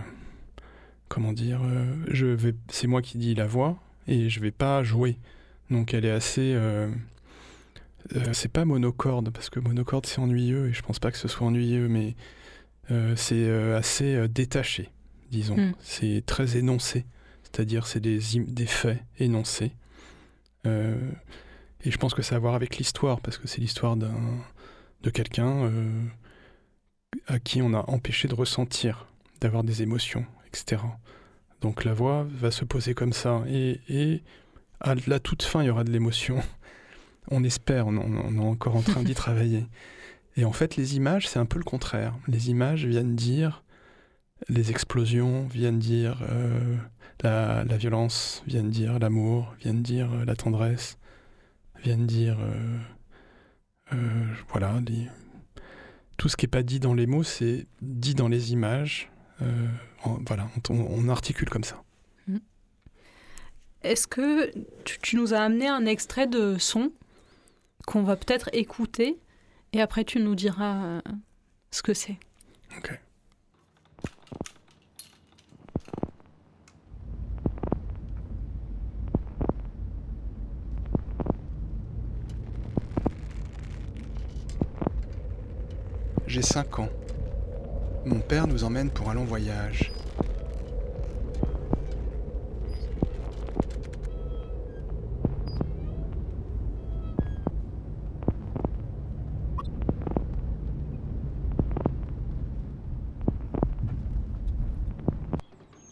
comment 1.09 1.33
dire, 1.33 1.61
euh, 1.63 1.85
je 2.07 2.27
vais, 2.27 2.53
c'est 2.69 2.87
moi 2.87 3.01
qui 3.01 3.17
dis 3.17 3.35
la 3.35 3.47
voix 3.47 3.77
et 4.07 4.29
je 4.29 4.39
vais 4.39 4.51
pas 4.51 4.83
jouer. 4.83 5.17
Donc 5.69 5.93
elle 5.93 6.05
est 6.05 6.11
assez, 6.11 6.57
c'est 8.33 8.51
pas 8.51 8.65
monocorde 8.65 9.29
parce 9.29 9.49
que 9.49 9.59
monocorde 9.61 10.05
c'est 10.05 10.19
ennuyeux 10.19 10.67
et 10.67 10.73
je 10.73 10.81
pense 10.81 10.99
pas 10.99 11.11
que 11.11 11.17
ce 11.17 11.29
soit 11.29 11.47
ennuyeux, 11.47 11.87
mais 11.87 12.15
c'est 13.15 13.49
assez 13.73 14.27
détaché, 14.27 14.89
disons. 15.31 15.55
Mm. 15.55 15.73
C'est 15.79 16.23
très 16.25 16.57
énoncé, 16.57 17.05
c'est-à-dire 17.43 17.87
c'est 17.87 17.99
des, 17.99 18.19
faits 18.65 18.99
énoncés. 19.19 19.71
Euh, 20.67 20.95
et 21.83 21.91
je 21.91 21.97
pense 21.97 22.13
que 22.13 22.21
ça 22.21 22.35
a 22.35 22.37
à 22.37 22.39
voir 22.39 22.55
avec 22.55 22.77
l'histoire, 22.77 23.19
parce 23.21 23.37
que 23.37 23.47
c'est 23.47 23.61
l'histoire 23.61 23.95
d'un, 23.95 24.13
de 25.03 25.09
quelqu'un 25.09 25.63
euh, 25.63 26.03
à 27.27 27.39
qui 27.39 27.61
on 27.61 27.73
a 27.73 27.89
empêché 27.89 28.27
de 28.27 28.35
ressentir, 28.35 29.07
d'avoir 29.39 29.63
des 29.63 29.81
émotions, 29.81 30.25
etc. 30.47 30.81
Donc 31.61 31.83
la 31.83 31.93
voix 31.93 32.25
va 32.29 32.51
se 32.51 32.65
poser 32.65 32.93
comme 32.93 33.13
ça. 33.13 33.43
Et, 33.47 33.79
et 33.89 34.23
à 34.79 34.95
la 35.07 35.19
toute 35.19 35.43
fin, 35.43 35.61
il 35.61 35.67
y 35.67 35.69
aura 35.69 35.83
de 35.83 35.91
l'émotion. 35.91 36.41
On 37.29 37.43
espère, 37.43 37.85
on, 37.85 38.35
est 38.35 38.39
encore 38.39 38.75
en 38.75 38.81
train 38.81 39.03
d'y 39.03 39.13
travailler. 39.15 39.67
Et 40.37 40.43
en 40.43 40.51
fait, 40.51 40.75
les 40.75 40.95
images, 40.95 41.29
c'est 41.29 41.37
un 41.37 41.45
peu 41.45 41.59
le 41.59 41.63
contraire. 41.63 42.15
Les 42.27 42.49
images 42.49 42.85
viennent 42.85 43.15
dire, 43.15 43.63
les 44.49 44.71
explosions 44.71 45.45
viennent 45.45 45.77
dire 45.77 46.19
euh, 46.29 46.75
la, 47.21 47.63
la 47.63 47.77
violence, 47.77 48.43
viennent 48.47 48.71
dire 48.71 48.97
l'amour, 48.97 49.53
viennent 49.61 49.83
dire 49.83 50.11
euh, 50.11 50.25
la 50.25 50.35
tendresse, 50.35 50.97
viennent 51.83 52.07
dire, 52.07 52.39
voilà, 54.49 54.79
les- 54.87 55.07
tout 56.17 56.29
ce 56.29 56.37
qui 56.37 56.45
n'est 56.45 56.49
pas 56.51 56.63
dit 56.63 56.79
dans 56.79 56.93
les 56.93 57.07
mots, 57.07 57.23
c'est 57.23 57.65
dit 57.81 58.15
dans 58.15 58.27
les 58.27 58.53
images. 58.53 59.09
Euh, 59.41 59.67
en- 60.03 60.19
voilà, 60.27 60.47
on, 60.69 60.73
on 60.75 61.09
articule 61.09 61.49
comme 61.49 61.63
ça. 61.63 61.81
Est-ce 63.83 64.05
que 64.07 64.51
tu, 64.83 64.99
tu 64.99 65.15
nous 65.15 65.33
as 65.33 65.39
amené 65.39 65.67
un 65.67 65.85
extrait 65.87 66.27
de 66.27 66.57
son 66.59 66.91
qu'on 67.87 68.03
va 68.03 68.15
peut-être 68.15 68.49
écouter 68.53 69.17
et 69.73 69.81
après 69.81 70.03
tu 70.03 70.19
nous 70.19 70.35
diras 70.35 70.83
euh, 70.85 71.01
ce 71.71 71.81
que 71.81 71.95
c'est? 71.95 72.17
Ok. 72.77 72.99
J'ai 86.33 86.41
5 86.41 86.79
ans. 86.79 86.89
Mon 88.05 88.21
père 88.21 88.47
nous 88.47 88.63
emmène 88.63 88.89
pour 88.89 89.09
un 89.09 89.15
long 89.15 89.25
voyage. 89.25 89.91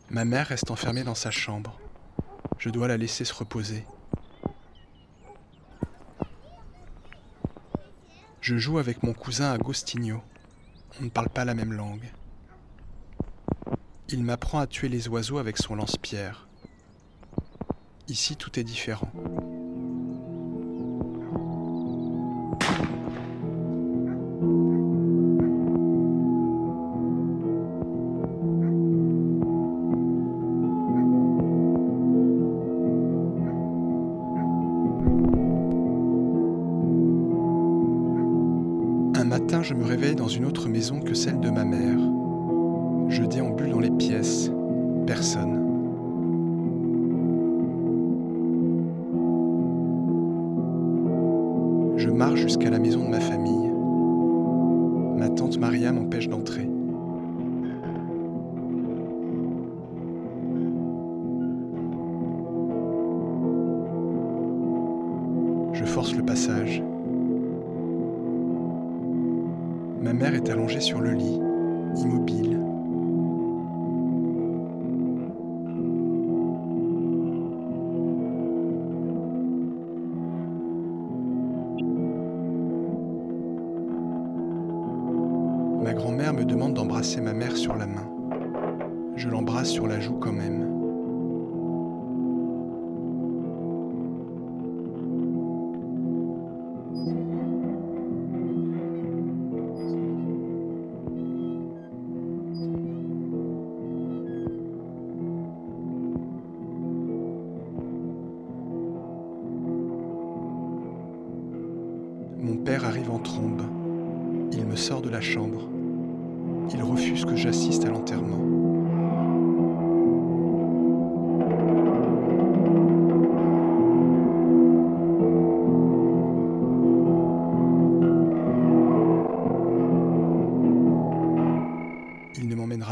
Ma 0.10 0.24
mère 0.24 0.48
reste 0.48 0.72
enfermée 0.72 1.04
dans 1.04 1.16
sa 1.16 1.32
chambre. 1.32 1.78
Je 2.60 2.70
dois 2.70 2.88
la 2.88 2.96
laisser 2.96 3.26
se 3.26 3.34
reposer. 3.34 3.84
Je 8.42 8.58
joue 8.58 8.80
avec 8.80 9.04
mon 9.04 9.14
cousin 9.14 9.52
Agostinho. 9.52 10.22
On 11.02 11.06
ne 11.06 11.10
parle 11.10 11.30
pas 11.30 11.44
la 11.44 11.54
même 11.54 11.74
langue. 11.74 12.10
Il 14.08 14.24
m'apprend 14.24 14.60
à 14.60 14.68
tuer 14.68 14.88
les 14.88 15.10
oiseaux 15.10 15.40
avec 15.40 15.58
son 15.58 15.76
lance-pierre. 15.76 16.48
Ici, 18.08 18.38
tout 18.38 18.58
est 18.60 18.64
différent. 18.64 19.12
Que 40.98 41.14
celle 41.14 41.40
de 41.40 41.52
ma 41.52 41.64
mère. 41.64 42.00
Je 43.10 43.24
déambule 43.24 43.70
dans 43.70 43.80
les 43.80 43.92
pièces. 43.92 44.52
Personne. 45.06 45.58
Je 51.98 52.10
marche 52.10 52.40
jusqu'à 52.40 52.72
la 52.72 52.80
maison 52.80 53.04
de 53.06 53.10
ma 53.10 53.20
famille. 53.20 53.70
Ma 55.18 55.30
tante 55.30 55.60
Maria 55.60 55.92
m'empêche 55.92 56.28
d'entrer. 56.28 56.68
Je 65.74 65.86
force 65.86 66.16
le 66.16 66.24
passage. 66.24 66.82
Ma 70.02 70.14
mère 70.14 70.34
est 70.34 70.50
allongée 70.50 70.80
sur 70.80 71.02
le 71.02 71.12
lit, 71.12 71.42
immobile. 71.96 72.58
Ma 85.84 85.94
grand-mère 85.94 86.34
me 86.34 86.46
demande 86.46 86.76
d'embrasser 86.76 87.20
ma 87.20 87.34
mère 87.34 87.58
sur 87.58 87.76
la 87.76 87.86
main. 87.86 88.10
Je 89.18 89.28
l'embrasse 89.28 89.70
sur 89.70 89.86
la 89.86 90.00
joue 90.00 90.18
quand 90.18 90.32
même. 90.32 90.79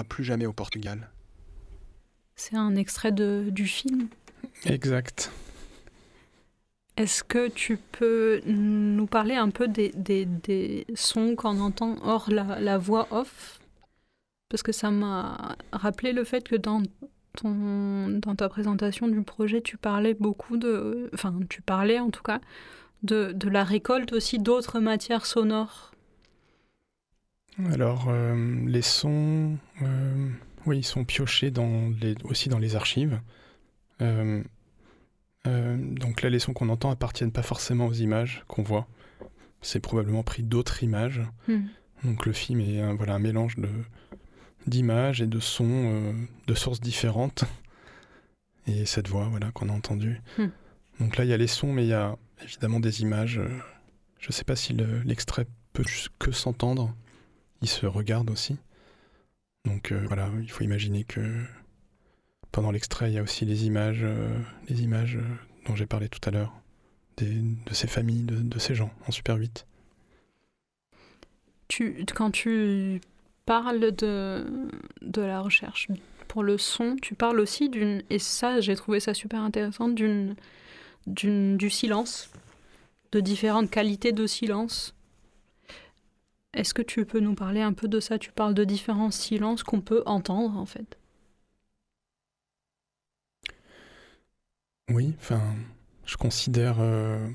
Plus 0.08 0.24
jamais 0.24 0.46
au 0.46 0.54
Portugal. 0.54 1.10
C'est 2.36 2.56
un 2.56 2.76
extrait 2.76 3.12
de, 3.12 3.50
du 3.50 3.65
film. 3.67 4.08
Exact. 4.65 5.32
Est-ce 6.96 7.24
que 7.24 7.48
tu 7.48 7.78
peux 7.78 8.41
nous 8.46 9.06
parler 9.06 9.36
un 9.36 9.50
peu 9.50 9.67
des, 9.67 9.89
des, 9.89 10.26
des 10.26 10.88
sons 10.96 11.36
qu'on 11.36 11.60
entend 11.60 11.96
hors 12.02 12.32
la, 12.32 12.60
la 12.60 12.78
voix 12.78 13.08
off? 13.12 13.60
Parce 14.50 14.63
que 14.63 14.72
ça 14.72 14.89
m'a 14.89 15.58
rappelé 15.72 16.13
le 16.13 16.24
fait 16.24 16.48
que 16.48 16.56
dans, 16.56 16.82
ton, 17.36 18.08
dans 18.08 18.36
ta 18.36 18.50
présentation 18.50 19.08
du 19.08 19.22
projet, 19.22 19.62
tu 19.62 19.78
parlais 19.78 20.15
beaucoup 20.15 20.58
de... 20.58 21.10
Enfin, 21.13 21.38
tu 21.50 21.62
parlais 21.62 22.00
en 22.00 22.10
tout 22.10 22.24
cas 22.24 22.39
de, 23.04 23.32
de 23.32 23.50
la 23.50 23.63
récolte 23.63 24.13
aussi 24.13 24.39
d'autres 24.39 24.80
matières 24.80 25.26
sonores. 25.26 25.91
Alors, 27.72 28.06
euh, 28.10 28.56
les 28.67 28.82
sons, 28.84 29.58
euh, 29.82 30.30
oui, 30.65 30.80
ils 30.80 30.84
sont 30.86 31.06
piochés 31.06 31.50
dans 31.52 31.89
les, 32.02 32.15
aussi 32.24 32.50
dans 32.50 32.60
les 32.60 32.76
archives. 32.76 33.20
Euh, 34.02 34.43
donc 35.46 36.22
là, 36.22 36.30
les 36.30 36.39
sons 36.39 36.54
qu'on 36.54 36.70
entend 36.70 36.91
appartiennent 36.91 37.32
pas 37.32 37.41
forcément 37.41 37.88
aux 37.88 37.93
images 37.93 38.43
qu'on 38.48 38.63
voit. 38.63 38.88
C'est 39.62 39.80
probablement 39.80 40.24
pris 40.24 40.43
d'autres 40.43 40.84
images. 40.84 41.22
Hmm. 41.48 41.62
Donc 42.04 42.26
le 42.26 42.34
film 42.34 42.60
est 42.60 42.80
un, 42.82 42.93
voilà, 42.93 43.15
un 43.15 43.20
mélange 43.20 43.56
de, 43.56 43.70
d'images 44.67 45.22
et 45.22 45.28
de 45.28 45.39
sons 45.39 45.65
euh, 45.70 46.13
de 46.48 46.54
sources 46.54 46.82
différentes. 46.82 47.46
Et 48.67 48.86
cette 48.86 49.08
voix 49.08 49.26
voilà, 49.30 49.50
qu'on 49.52 49.70
a 49.70 49.72
entendue. 49.74 50.22
Hmm. 50.38 50.48
Donc 51.00 51.17
là, 51.17 51.24
il 51.24 51.30
y 51.30 51.34
a 51.34 51.38
les 51.38 51.48
sons, 51.48 51.72
mais 51.72 51.86
il 51.86 51.89
y 51.89 51.93
a 51.93 52.17
évidemment 52.43 52.80
des 52.80 53.02
images. 53.02 53.39
je 54.20 54.32
sais 54.32 54.43
pas 54.43 54.56
si 54.56 54.74
le- 54.74 55.02
l'extrait 55.04 55.48
peut 55.74 55.84
juste 55.88 56.10
que 56.20 56.32
s'entendre. 56.32 56.93
Il 57.62 57.67
se 57.67 57.86
regarde 57.86 58.30
aussi. 58.30 58.58
Donc 59.65 59.91
euh, 59.91 60.04
voilà, 60.08 60.30
il 60.41 60.50
faut 60.50 60.63
imaginer 60.63 61.04
que 61.04 61.22
pendant 62.52 62.72
l'extrait, 62.72 63.12
il 63.12 63.15
y 63.15 63.17
a 63.17 63.24
aussi 63.24 63.46
les 63.46 63.65
images, 63.65 64.00
euh, 64.02 64.39
les 64.70 64.82
images 64.82 65.17
euh, 65.17 65.24
dont 65.67 65.76
j'ai 65.76 65.86
parlé 65.86 66.10
tout 66.10 66.22
à 66.28 66.32
l'heure, 66.32 66.54
de 67.17 67.74
ces 67.74 67.88
familles, 67.88 68.24
de, 68.24 68.36
de 68.36 68.60
ces 68.60 68.76
gens 68.76 68.91
en 69.08 69.12
Super 69.12 69.36
8. 69.36 69.65
Tu, 71.67 72.06
quand 72.15 72.32
tu 72.32 73.02
parles 73.46 73.91
de, 73.91 74.46
de 75.02 75.22
la 75.22 75.41
recherche 75.41 75.88
pour 76.28 76.43
le 76.43 76.58
son, 76.58 76.96
tu 77.02 77.15
parles 77.15 77.39
aussi 77.39 77.70
d'une, 77.70 78.04
et 78.10 78.20
ça 78.20 78.62
j'ai 78.62 78.76
trouvé 78.76 79.00
ça 79.00 79.13
super 79.13 79.41
intéressant, 79.41 79.89
d'une, 79.89 80.36
d'une, 81.08 81.58
du 81.58 81.70
silence, 81.70 82.30
de 83.12 83.20
différentes 83.20 83.72
qualités 83.72 84.12
de 84.12 84.28
silence. 84.28 84.93
Est-ce 86.58 86.74
que 86.74 86.82
tu 86.82 87.06
peux 87.06 87.22
nous 87.22 87.36
parler 87.36 87.62
un 87.62 87.72
peu 87.72 87.88
de 87.88 88.02
ça? 88.02 88.20
Tu 88.20 88.34
parles 88.34 88.54
de 88.54 88.65
différents 88.65 89.12
silences 89.12 89.63
qu'on 89.63 89.80
peut 89.80 90.04
entendre 90.06 90.58
en 90.58 90.65
fait. 90.65 90.98
Oui, 94.89 95.13
enfin, 95.20 95.41
je 96.06 96.15
considère 96.17 96.78
euh, 96.80 97.28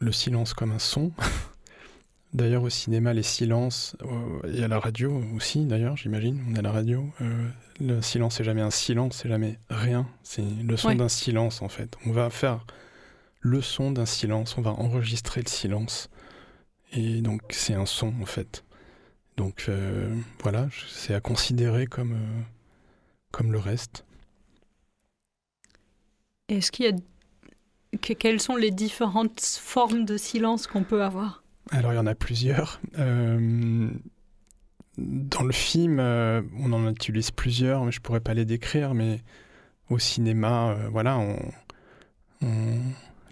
le 0.00 0.12
silence 0.12 0.54
comme 0.54 0.72
un 0.72 0.78
son. 0.78 1.12
D'ailleurs, 2.34 2.62
au 2.62 2.70
cinéma, 2.70 3.12
les 3.12 3.24
silences, 3.24 3.96
euh, 4.02 4.52
et 4.54 4.62
à 4.62 4.68
la 4.68 4.78
radio 4.78 5.20
aussi, 5.34 5.66
d'ailleurs, 5.66 5.96
j'imagine, 5.96 6.40
on 6.48 6.54
est 6.54 6.60
à 6.60 6.62
la 6.62 6.70
radio, 6.72 7.04
euh, 7.22 7.48
le 7.80 8.00
silence, 8.02 8.36
c'est 8.36 8.44
jamais 8.44 8.60
un 8.62 8.70
silence, 8.70 9.16
c'est 9.22 9.28
jamais 9.28 9.58
rien. 9.68 10.06
C'est 10.22 10.44
le 10.64 10.76
son 10.76 10.90
Ouais. 10.90 10.96
d'un 10.96 11.08
silence, 11.08 11.60
en 11.60 11.68
fait. 11.68 11.96
On 12.06 12.12
va 12.12 12.30
faire 12.30 12.66
le 13.40 13.62
son 13.62 13.92
d'un 13.92 14.06
silence, 14.06 14.56
on 14.58 14.62
va 14.62 14.70
enregistrer 14.72 15.42
le 15.42 15.48
silence. 15.48 16.10
Et 16.92 17.20
donc, 17.22 17.40
c'est 17.50 17.74
un 17.74 17.86
son, 17.86 18.12
en 18.20 18.26
fait. 18.26 18.64
Donc, 19.36 19.66
euh, 19.68 20.14
voilà, 20.42 20.68
c'est 20.88 21.14
à 21.14 21.20
considérer 21.20 21.86
comme, 21.86 22.12
euh, 22.14 22.40
comme 23.30 23.52
le 23.52 23.58
reste. 23.58 24.04
Est-ce 26.48 26.72
qu'il 26.72 26.84
y 26.86 26.88
a 26.88 26.92
que- 27.98 28.12
quelles 28.12 28.40
sont 28.40 28.56
les 28.56 28.70
différentes 28.70 29.40
formes 29.40 30.04
de 30.04 30.16
silence 30.16 30.66
qu'on 30.66 30.82
peut 30.84 31.02
avoir? 31.02 31.44
Alors, 31.70 31.92
il 31.92 31.96
y 31.96 32.00
en 32.00 32.06
a 32.06 32.14
plusieurs. 32.16 32.80
Euh, 32.98 33.88
dans 34.98 35.42
le 35.44 35.52
film, 35.52 36.00
on 36.00 36.72
en 36.72 36.90
utilise 36.90 37.30
plusieurs, 37.30 37.84
mais 37.84 37.92
je 37.92 38.00
pourrais 38.00 38.20
pas 38.20 38.34
les 38.34 38.44
décrire. 38.44 38.94
Mais 38.94 39.20
au 39.88 39.98
cinéma, 39.98 40.76
voilà, 40.90 41.18
on, 41.18 41.38
on- 42.42 42.80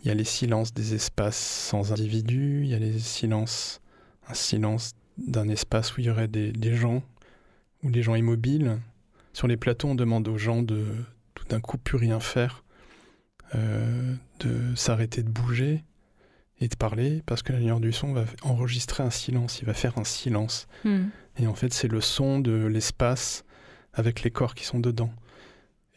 il 0.03 0.09
y 0.09 0.11
a 0.11 0.15
les 0.15 0.25
silences 0.25 0.73
des 0.73 0.95
espaces 0.95 1.37
sans 1.37 1.93
individus, 1.93 2.61
il 2.63 2.69
y 2.69 2.75
a 2.75 2.79
les 2.79 2.99
silences, 2.99 3.81
un 4.29 4.35
silence 4.35 4.93
d'un 5.17 5.49
espace 5.49 5.97
où 5.97 6.01
il 6.01 6.07
y 6.07 6.11
aurait 6.11 6.29
des, 6.29 6.53
des 6.53 6.75
gens, 6.75 7.03
ou 7.83 7.91
des 7.91 8.03
gens 8.03 8.15
immobiles. 8.15 8.79
Sur 9.33 9.49
les 9.49 9.57
plateaux, 9.57 9.89
on 9.89 9.95
demande 9.95 10.29
aux 10.29 10.39
gens 10.39 10.63
de 10.63 10.85
tout 11.35 11.45
d'un 11.49 11.61
coup 11.61 11.79
plus 11.79 11.97
rien 11.97 12.21
faire, 12.21 12.65
euh, 13.55 14.15
de 14.41 14.75
s'arrêter 14.75 15.23
de 15.23 15.31
bouger 15.31 15.85
et 16.61 16.69
de 16.69 16.77
parler 16.77 17.23
parce 17.25 17.43
que 17.43 17.53
l'ingénieur 17.53 17.81
du 17.81 17.93
son 17.93 18.13
va 18.13 18.25
enregistrer 18.43 19.03
un 19.03 19.11
silence, 19.11 19.61
il 19.61 19.65
va 19.65 19.75
faire 19.75 19.99
un 19.99 20.05
silence. 20.05 20.67
Hmm. 20.85 21.07
Et 21.39 21.47
en 21.47 21.55
fait, 21.55 21.73
c'est 21.73 21.89
le 21.89 22.01
son 22.01 22.41
de 22.41 22.67
l'espace 22.67 23.45
avec 23.95 24.23
les 24.23 24.31
corps 24.31 24.55
qui 24.55 24.65
sont 24.65 24.81
dedans. 24.81 25.11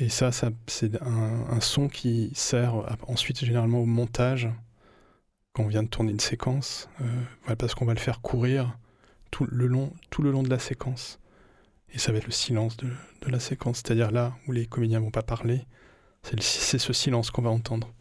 Et 0.02 0.10
ça, 0.10 0.32
c'est 0.32 1.00
un, 1.04 1.62
son 1.62 1.88
qui 1.88 2.32
sert 2.34 2.74
ensuite 3.08 3.46
généralement 3.46 3.82
au 3.82 3.86
montage 3.86 4.50
quand 5.54 5.62
on 5.62 5.68
vient 5.68 5.84
de 5.84 5.90
tourner 5.90 6.12
une 6.12 6.20
séquence, 6.20 6.90
euh, 7.02 7.56
parce 7.56 7.76
qu'on 7.76 7.86
va 7.86 7.94
le 7.94 8.00
faire 8.00 8.20
courir 8.20 8.80
tout 9.30 9.46
le, 9.46 9.68
long, 9.68 9.94
de 10.18 10.50
la 10.50 10.58
séquence. 10.58 11.20
Et 11.94 12.00
ça 12.00 12.12
va 12.12 12.18
être 12.18 12.26
le 12.26 12.32
silence 12.32 12.78
de, 12.78 12.88
de 12.88 13.30
la 13.30 13.40
séquence, 13.40 13.84
c'est-à-dire 13.86 14.10
là 14.10 14.36
où 14.48 14.54
les 14.54 14.66
comédiens 14.66 15.00
vont 15.00 15.12
pas 15.12 15.22
parler, 15.22 15.68
c'est 16.24 16.80
ce 16.80 16.94
silence 16.94 17.30
qu'on 17.30 17.44
va 17.44 17.52
entendre. 17.52 17.94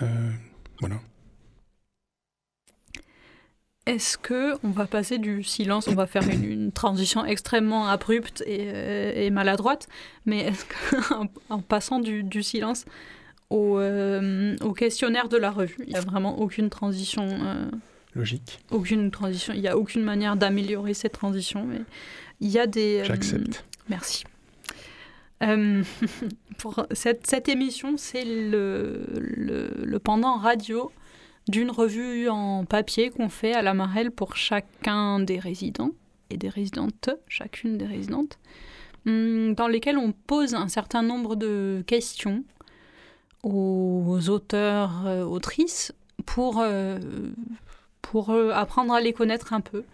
Euh, 0.00 0.32
voilà. 0.78 1.00
Est-ce 3.86 4.16
que 4.16 4.54
on 4.64 4.70
va 4.70 4.86
passer 4.86 5.18
du 5.18 5.42
silence, 5.42 5.88
on 5.88 5.94
va 5.94 6.06
faire 6.06 6.26
une, 6.28 6.72
transition 6.72 7.24
extrêmement 7.26 7.86
abrupte 7.86 8.42
et, 8.46 8.68
euh, 8.72 9.12
et 9.14 9.28
maladroite, 9.28 9.88
mais 10.24 10.40
est-ce 10.40 10.64
qu'en 10.64 11.26
en 11.50 11.60
passant 11.60 12.00
du, 12.00 12.22
du 12.22 12.42
silence 12.42 12.86
au, 13.50 13.78
euh, 13.78 14.56
au, 14.62 14.72
questionnaire 14.72 15.28
de 15.28 15.36
la 15.36 15.50
revue, 15.50 15.76
il 15.80 15.90
n'y 15.90 15.96
a 15.96 16.00
vraiment 16.00 16.40
aucune 16.40 16.70
transition 16.70 17.28
euh, 17.28 17.70
logique, 18.14 18.60
aucune 18.70 19.10
transition, 19.10 19.52
il 19.52 19.60
n'y 19.60 19.68
a 19.68 19.76
aucune 19.76 20.02
manière 20.02 20.36
d'améliorer 20.36 20.94
cette 20.94 21.12
transition, 21.12 21.66
mais 21.66 21.82
il 22.40 22.48
y 22.48 22.58
a 22.58 22.66
des. 22.66 23.04
J'accepte. 23.04 23.64
merci. 23.88 24.24
pour 26.58 26.86
cette, 26.92 27.26
cette 27.26 27.50
émission, 27.50 27.98
c'est 27.98 28.24
le, 28.24 29.04
le, 29.18 29.70
le 29.84 29.98
pendant 29.98 30.38
radio 30.38 30.90
d'une 31.48 31.70
revue 31.70 32.28
en 32.28 32.64
papier 32.64 33.10
qu'on 33.10 33.28
fait 33.28 33.52
à 33.52 33.62
la 33.62 33.74
Marelle 33.74 34.10
pour 34.10 34.36
chacun 34.36 35.20
des 35.20 35.38
résidents 35.38 35.90
et 36.30 36.36
des 36.36 36.48
résidentes, 36.48 37.10
chacune 37.28 37.76
des 37.76 37.86
résidentes, 37.86 38.38
hum, 39.06 39.54
dans 39.54 39.68
lesquelles 39.68 39.98
on 39.98 40.12
pose 40.12 40.54
un 40.54 40.68
certain 40.68 41.02
nombre 41.02 41.36
de 41.36 41.84
questions 41.86 42.44
aux 43.42 44.30
auteurs, 44.30 45.06
euh, 45.06 45.22
autrices, 45.22 45.92
pour, 46.24 46.60
euh, 46.60 46.98
pour 48.00 48.30
euh, 48.30 48.50
apprendre 48.52 48.94
à 48.94 49.00
les 49.00 49.12
connaître 49.12 49.52
un 49.52 49.60
peu. 49.60 49.84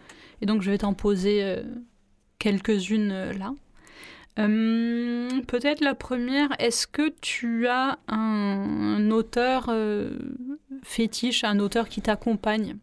Et 0.40 0.46
donc 0.46 0.62
je 0.62 0.70
vais 0.70 0.78
t'en 0.78 0.94
poser 0.94 1.56
quelques-unes 2.38 3.32
là. 3.38 3.52
Hum, 4.40 5.42
peut-être 5.46 5.82
la 5.82 5.94
première, 5.94 6.48
est-ce 6.58 6.86
que 6.86 7.12
tu 7.20 7.66
as 7.66 7.98
un, 8.08 9.10
auteur 9.10 9.66
euh, 9.68 10.18
fétiche, 10.82 11.44
un 11.44 11.58
auteur 11.58 11.88
qui 11.88 12.00
t'accompagne 12.00 12.76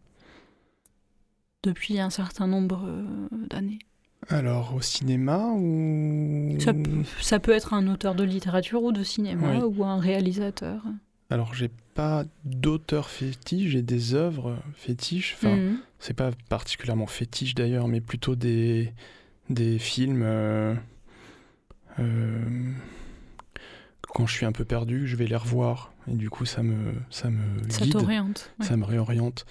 depuis 1.64 1.98
un 1.98 2.10
certain 2.10 2.46
nombre 2.46 2.84
euh, 2.86 3.28
d'années? 3.50 3.78
Alors 4.28 4.74
au 4.74 4.80
cinéma 4.80 5.46
ou? 5.54 6.56
Ça 7.20 7.38
peut, 7.38 7.52
être 7.52 7.72
un 7.72 7.86
auteur 7.88 8.14
de 8.14 8.24
littérature 8.24 8.82
ou 8.82 8.92
de 8.92 9.02
cinéma 9.02 9.58
ou 9.64 9.84
un 9.84 9.98
réalisateur. 9.98 10.82
Alors 11.30 11.54
j'ai 11.54 11.70
pas 11.94 12.24
d'auteur 12.44 13.08
fétiche, 13.08 13.70
j'ai 13.70 13.82
des 13.82 14.14
œuvres 14.14 14.56
fétiches. 14.74 15.34
Enfin, 15.36 15.56
mmh. 15.56 15.78
c'est 15.98 16.14
pas 16.14 16.30
particulièrement 16.48 17.06
fétiche 17.06 17.54
d'ailleurs, 17.54 17.88
mais 17.88 18.00
plutôt 18.00 18.34
des 18.34 18.92
des 19.50 19.78
films. 19.78 20.22
Euh, 20.22 20.74
euh, 20.74 20.74
quand 24.14 24.26
je 24.26 24.32
suis 24.32 24.46
un 24.46 24.52
peu 24.52 24.64
perdu, 24.64 25.06
je 25.06 25.16
vais 25.16 25.26
les 25.26 25.36
revoir 25.36 25.92
et 26.08 26.14
du 26.14 26.30
coup 26.30 26.46
ça 26.46 26.62
me 26.62 26.94
ça 27.10 27.30
me 27.30 27.68
ça 27.68 27.86
t'oriente, 27.86 28.52
ça 28.60 28.76
me 28.76 28.84
réoriente. 28.84 29.46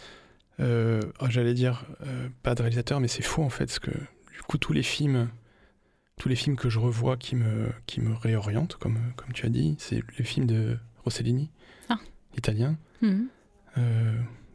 Euh, 0.59 1.01
oh, 1.19 1.27
j'allais 1.29 1.53
dire 1.53 1.85
euh, 2.05 2.29
pas 2.43 2.55
de 2.55 2.61
réalisateur, 2.61 2.99
mais 2.99 3.07
c'est 3.07 3.21
faux 3.21 3.43
en 3.43 3.49
fait, 3.49 3.67
parce 3.67 3.79
que 3.79 3.91
du 3.91 4.41
coup 4.47 4.57
tous 4.57 4.73
les 4.73 4.83
films, 4.83 5.29
tous 6.19 6.29
les 6.29 6.35
films 6.35 6.55
que 6.55 6.69
je 6.69 6.79
revois 6.79 7.17
qui 7.17 7.35
me 7.35 7.71
qui 7.85 8.01
me 8.01 8.13
réorientent, 8.13 8.75
comme 8.75 8.97
comme 9.15 9.31
tu 9.33 9.45
as 9.45 9.49
dit, 9.49 9.75
c'est 9.79 10.01
les 10.17 10.23
films 10.23 10.47
de 10.47 10.77
Rossellini, 11.03 11.49
ah. 11.89 11.99
italien, 12.35 12.77
mhm. 13.01 13.27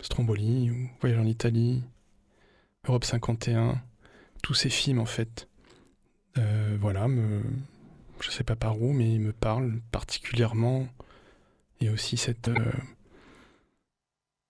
Stromboli 0.00 0.70
ou 0.72 0.90
Voyage 1.00 1.20
en 1.20 1.26
Italie, 1.26 1.85
Europe 2.88 3.05
51, 3.05 3.81
tous 4.42 4.55
ces 4.55 4.68
films 4.68 4.98
en 4.98 5.07
fait, 5.07 5.48
voilà 6.81 7.07
me 7.07 7.40
je 8.22 8.30
sais 8.30 8.44
pas 8.44 8.56
par 8.56 8.80
où, 8.80 8.92
mais 8.92 9.12
il 9.12 9.20
me 9.20 9.32
parle 9.32 9.80
particulièrement. 9.90 10.88
Et 11.80 11.90
aussi 11.90 12.16
cette, 12.16 12.48
euh, 12.48 12.72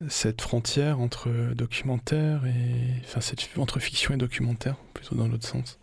cette 0.09 0.43
frontière 0.43 1.01
entre 1.01 1.31
documentaire 1.55 2.45
et. 2.47 3.01
Enfin, 3.05 3.21
cette, 3.21 3.49
entre 3.59 3.81
fiction 3.81 4.15
et 4.15 4.19
documentaire, 4.19 4.77
plutôt 4.95 5.15
dans 5.15 5.27
l'autre 5.27 5.47
sens. 5.47 5.79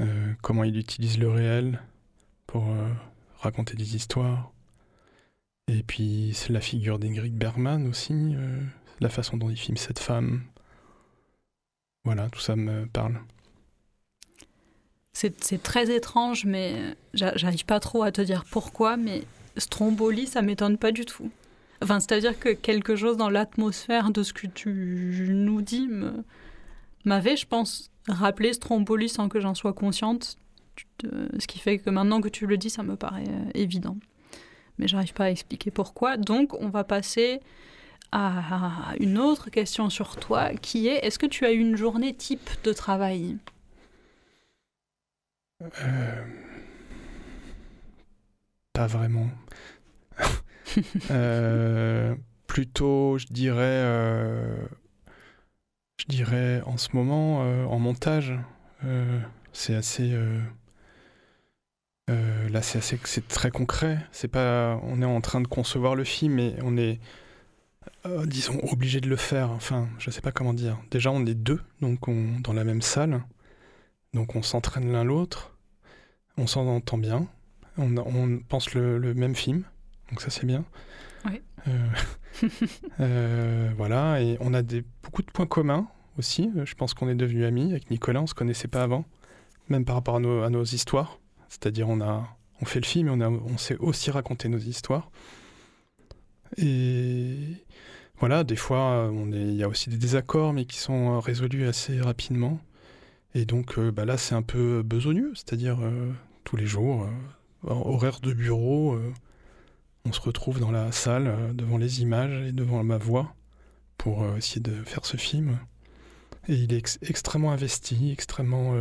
Euh, 0.00 0.34
comment 0.42 0.64
il 0.64 0.76
utilise 0.76 1.18
le 1.18 1.30
réel 1.30 1.80
pour 2.46 2.68
euh, 2.70 2.88
raconter 3.38 3.76
des 3.76 3.94
histoires. 3.94 4.52
Et 5.68 5.84
puis, 5.84 6.32
c'est 6.34 6.52
la 6.52 6.60
figure 6.60 6.98
d'Ingrid 6.98 7.36
Bergman 7.36 7.86
aussi, 7.86 8.34
la 9.00 9.08
façon 9.08 9.36
dont 9.36 9.48
il 9.48 9.56
filme 9.56 9.76
cette 9.76 10.00
femme. 10.00 10.42
Voilà, 12.04 12.28
tout 12.30 12.40
ça 12.40 12.56
me 12.56 12.86
parle. 12.86 13.20
C'est 15.12 15.62
très 15.62 15.94
étrange, 15.94 16.46
mais 16.46 16.74
j'arrive 17.14 17.64
pas 17.64 17.80
trop 17.80 18.02
à 18.02 18.10
te 18.10 18.20
dire 18.20 18.44
pourquoi, 18.50 18.96
mais 18.96 19.22
Stromboli, 19.56 20.26
ça 20.26 20.42
m'étonne 20.42 20.78
pas 20.78 20.90
du 20.90 21.04
tout. 21.04 21.30
Enfin, 21.82 22.00
c'est-à-dire 22.00 22.38
que 22.38 22.48
quelque 22.48 22.96
chose 22.96 23.16
dans 23.16 23.28
l'atmosphère 23.28 24.10
de 24.10 24.22
ce 24.22 24.32
que 24.32 24.46
tu 24.46 25.28
nous 25.30 25.62
dis 25.62 25.88
m'avait, 27.04 27.36
je 27.36 27.46
pense, 27.46 27.90
rappelé 28.08 28.52
Stromboli 28.52 29.08
sans 29.08 29.28
que 29.28 29.40
j'en 29.40 29.54
sois 29.54 29.72
consciente. 29.72 30.38
Ce 31.02 31.46
qui 31.46 31.58
fait 31.58 31.78
que 31.78 31.90
maintenant 31.90 32.20
que 32.20 32.28
tu 32.28 32.46
le 32.46 32.56
dis, 32.56 32.70
ça 32.70 32.82
me 32.82 32.96
paraît 32.96 33.28
euh, 33.28 33.50
évident. 33.54 33.96
Mais 34.78 34.88
j'arrive 34.88 35.12
pas 35.12 35.24
à 35.24 35.30
expliquer 35.30 35.70
pourquoi. 35.70 36.16
Donc, 36.16 36.54
on 36.60 36.68
va 36.68 36.82
passer 36.82 37.40
à 38.12 38.94
une 39.00 39.18
autre 39.18 39.50
question 39.50 39.90
sur 39.90 40.16
toi 40.16 40.54
qui 40.54 40.88
est 40.88 41.04
est-ce 41.04 41.18
que 41.18 41.26
tu 41.26 41.44
as 41.46 41.52
eu 41.52 41.58
une 41.58 41.76
journée 41.76 42.14
type 42.14 42.50
de 42.64 42.72
travail? 42.72 43.36
Euh, 45.62 46.24
pas 48.72 48.86
vraiment. 48.86 49.28
Euh, 51.10 52.14
plutôt, 52.46 53.18
je 53.18 53.26
dirais, 53.26 53.60
euh, 53.60 54.56
je 55.98 56.06
dirais 56.06 56.62
en 56.64 56.78
ce 56.78 56.96
moment, 56.96 57.40
en 57.40 57.78
montage, 57.78 58.32
c'est 59.52 59.74
assez. 59.74 60.16
là, 62.08 62.62
c'est 62.62 62.78
assez, 62.78 62.98
c'est 63.04 63.28
très 63.28 63.50
concret. 63.50 63.98
C'est 64.12 64.28
pas, 64.28 64.80
on 64.82 65.02
est 65.02 65.06
en 65.06 65.20
train 65.20 65.42
de 65.42 65.46
concevoir 65.46 65.94
le 65.94 66.04
film, 66.04 66.34
mais 66.34 66.54
on 66.62 66.78
est, 66.78 67.00
disons, 68.24 68.58
obligé 68.62 69.02
de 69.02 69.10
le 69.10 69.16
faire. 69.16 69.50
Enfin, 69.50 69.90
je 69.98 70.10
sais 70.10 70.22
pas 70.22 70.32
comment 70.32 70.54
dire. 70.54 70.78
Déjà, 70.90 71.10
on 71.10 71.26
est 71.26 71.34
deux, 71.34 71.60
donc 71.82 72.08
on, 72.08 72.40
dans 72.40 72.54
la 72.54 72.64
même 72.64 72.80
salle, 72.80 73.22
donc 74.14 74.36
on 74.36 74.42
s'entraîne 74.42 74.90
l'un 74.90 75.04
l'autre 75.04 75.51
on 76.38 76.46
s'en 76.46 76.66
entend 76.66 76.98
bien, 76.98 77.26
on, 77.78 78.40
pense 78.48 78.74
le, 78.74 79.14
même 79.14 79.34
film, 79.34 79.64
donc 80.10 80.20
ça 80.20 80.30
c'est 80.30 80.46
bien. 80.46 80.64
Euh, 81.68 81.88
euh, 83.00 83.70
voilà, 83.76 84.20
et 84.20 84.36
on 84.40 84.52
a 84.52 84.62
des, 84.62 84.84
beaucoup 85.02 85.22
de 85.22 85.30
points 85.30 85.46
communs 85.46 85.86
aussi. 86.18 86.50
Je 86.64 86.74
pense 86.74 86.92
qu'on 86.92 87.08
est 87.08 87.14
devenus 87.14 87.44
amis 87.44 87.70
avec 87.70 87.90
Nicolas, 87.90 88.20
on 88.20 88.26
se 88.26 88.34
connaissait 88.34 88.68
pas 88.68 88.82
avant, 88.82 89.04
même 89.68 89.84
par 89.84 89.94
rapport 89.94 90.16
à 90.16 90.20
nos, 90.20 90.42
à 90.42 90.50
nos 90.50 90.64
histoires. 90.64 91.18
C'est-à-dire 91.48 91.88
on 91.88 92.00
a 92.00 92.26
on 92.62 92.64
fait 92.64 92.80
le 92.80 92.86
film, 92.86 93.08
et 93.08 93.10
on, 93.10 93.20
a, 93.20 93.28
on 93.28 93.58
sait 93.58 93.76
aussi 93.78 94.10
raconter 94.10 94.48
nos 94.48 94.58
histoires. 94.58 95.10
Et 96.56 97.36
voilà, 98.18 98.44
des 98.44 98.56
fois, 98.56 99.10
il 99.32 99.54
y 99.54 99.64
a 99.64 99.68
aussi 99.68 99.90
des 99.90 99.96
désaccords, 99.96 100.52
mais 100.52 100.64
qui 100.64 100.78
sont 100.78 101.18
résolus 101.18 101.66
assez 101.66 102.00
rapidement. 102.00 102.60
Et 103.34 103.44
donc 103.44 103.78
euh, 103.78 103.90
bah 103.90 104.04
là, 104.04 104.18
c'est 104.18 104.34
un 104.34 104.42
peu 104.42 104.82
besogneux, 104.82 105.32
c'est-à-dire 105.34 105.78
euh, 105.82 106.12
tous 106.44 106.56
les 106.56 106.66
jours, 106.66 107.04
euh, 107.04 107.70
horaire 107.70 108.20
de 108.20 108.32
bureau, 108.32 108.98
on 110.04 110.12
se 110.12 110.20
retrouve 110.20 110.60
dans 110.60 110.72
la 110.72 110.92
salle 110.92 111.54
devant 111.54 111.78
les 111.78 112.02
images 112.02 112.48
et 112.48 112.52
devant 112.52 112.82
ma 112.82 112.98
voix 112.98 113.34
pour 113.96 114.26
essayer 114.36 114.60
de 114.60 114.72
faire 114.84 115.06
ce 115.06 115.16
film. 115.16 115.58
Et 116.48 116.54
il 116.54 116.72
est 116.72 116.98
extrêmement 117.08 117.52
investi, 117.52 118.10
extrêmement. 118.10 118.74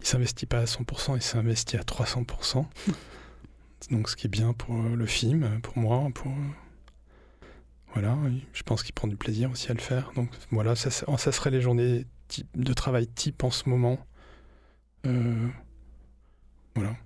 il 0.00 0.06
s'investit 0.06 0.46
pas 0.46 0.60
à 0.60 0.64
100%, 0.66 1.16
il 1.16 1.22
s'investit 1.22 1.76
à 1.76 1.82
300%. 1.82 2.64
Donc 3.90 4.08
ce 4.08 4.14
qui 4.14 4.28
est 4.28 4.30
bien 4.30 4.52
pour 4.52 4.74
le 4.74 5.06
film, 5.06 5.60
pour 5.62 5.78
moi, 5.78 6.08
pour. 6.14 6.32
Voilà, 7.92 8.16
je 8.52 8.62
pense 8.62 8.84
qu'il 8.84 8.94
prend 8.94 9.08
du 9.08 9.16
plaisir 9.16 9.50
aussi 9.50 9.70
à 9.70 9.74
le 9.74 9.80
faire. 9.80 10.12
Donc 10.14 10.30
voilà, 10.52 10.76
ça, 10.76 10.90
ça 10.90 11.32
serait 11.32 11.50
les 11.50 11.60
journées 11.60 12.06
de 12.54 12.72
travail 12.72 13.06
type 13.06 13.44
en 13.44 13.50
ce 13.50 13.68
moment. 13.68 13.98
Euh, 15.06 15.48
voilà. 16.74 16.96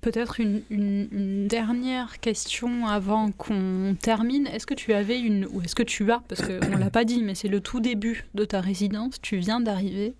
Peut-être 0.00 0.38
une, 0.38 1.48
dernière 1.48 2.20
question 2.20 2.86
avant 2.86 3.32
qu'on 3.32 3.96
termine. 3.98 4.46
Est-ce 4.48 4.66
que 4.66 4.74
tu 4.74 4.92
avais 4.92 5.18
une, 5.18 5.46
ou 5.46 5.62
est-ce 5.62 5.74
que 5.74 5.82
tu 5.82 6.10
as, 6.12 6.22
parce 6.28 6.42
qu'on 6.42 6.68
ne 6.68 6.76
l'a 6.76 6.90
pas 6.90 7.04
dit, 7.04 7.22
mais 7.22 7.34
c'est 7.34 7.48
le 7.48 7.60
tout 7.60 7.80
début 7.80 8.26
de 8.34 8.44
ta 8.44 8.60
résidence, 8.60 9.20
tu 9.22 9.38
viens 9.38 9.60
d'arriver. 9.60 10.14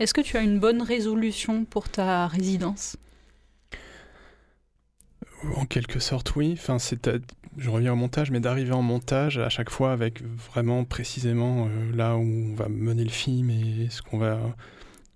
Est-ce 0.00 0.14
que 0.14 0.20
tu 0.20 0.36
as 0.36 0.40
une 0.40 0.58
bonne 0.58 0.82
résolution 0.82 1.64
pour 1.64 1.88
ta 1.88 2.26
résidence? 2.26 2.96
En 5.56 5.66
quelque 5.66 6.00
sorte, 6.00 6.34
oui. 6.34 6.54
Enfin, 6.54 6.80
c'est 6.80 7.08
je 7.56 7.70
reviens 7.70 7.92
au 7.92 7.96
montage, 7.96 8.30
mais 8.30 8.40
d'arriver 8.40 8.72
en 8.72 8.82
montage 8.82 9.38
à 9.38 9.48
chaque 9.48 9.70
fois 9.70 9.92
avec 9.92 10.22
vraiment 10.22 10.84
précisément 10.84 11.66
euh, 11.66 11.94
là 11.94 12.16
où 12.16 12.22
on 12.22 12.54
va 12.54 12.68
mener 12.68 13.04
le 13.04 13.10
film 13.10 13.50
et 13.50 13.88
ce 13.90 14.02
qu'on 14.02 14.18
va. 14.18 14.38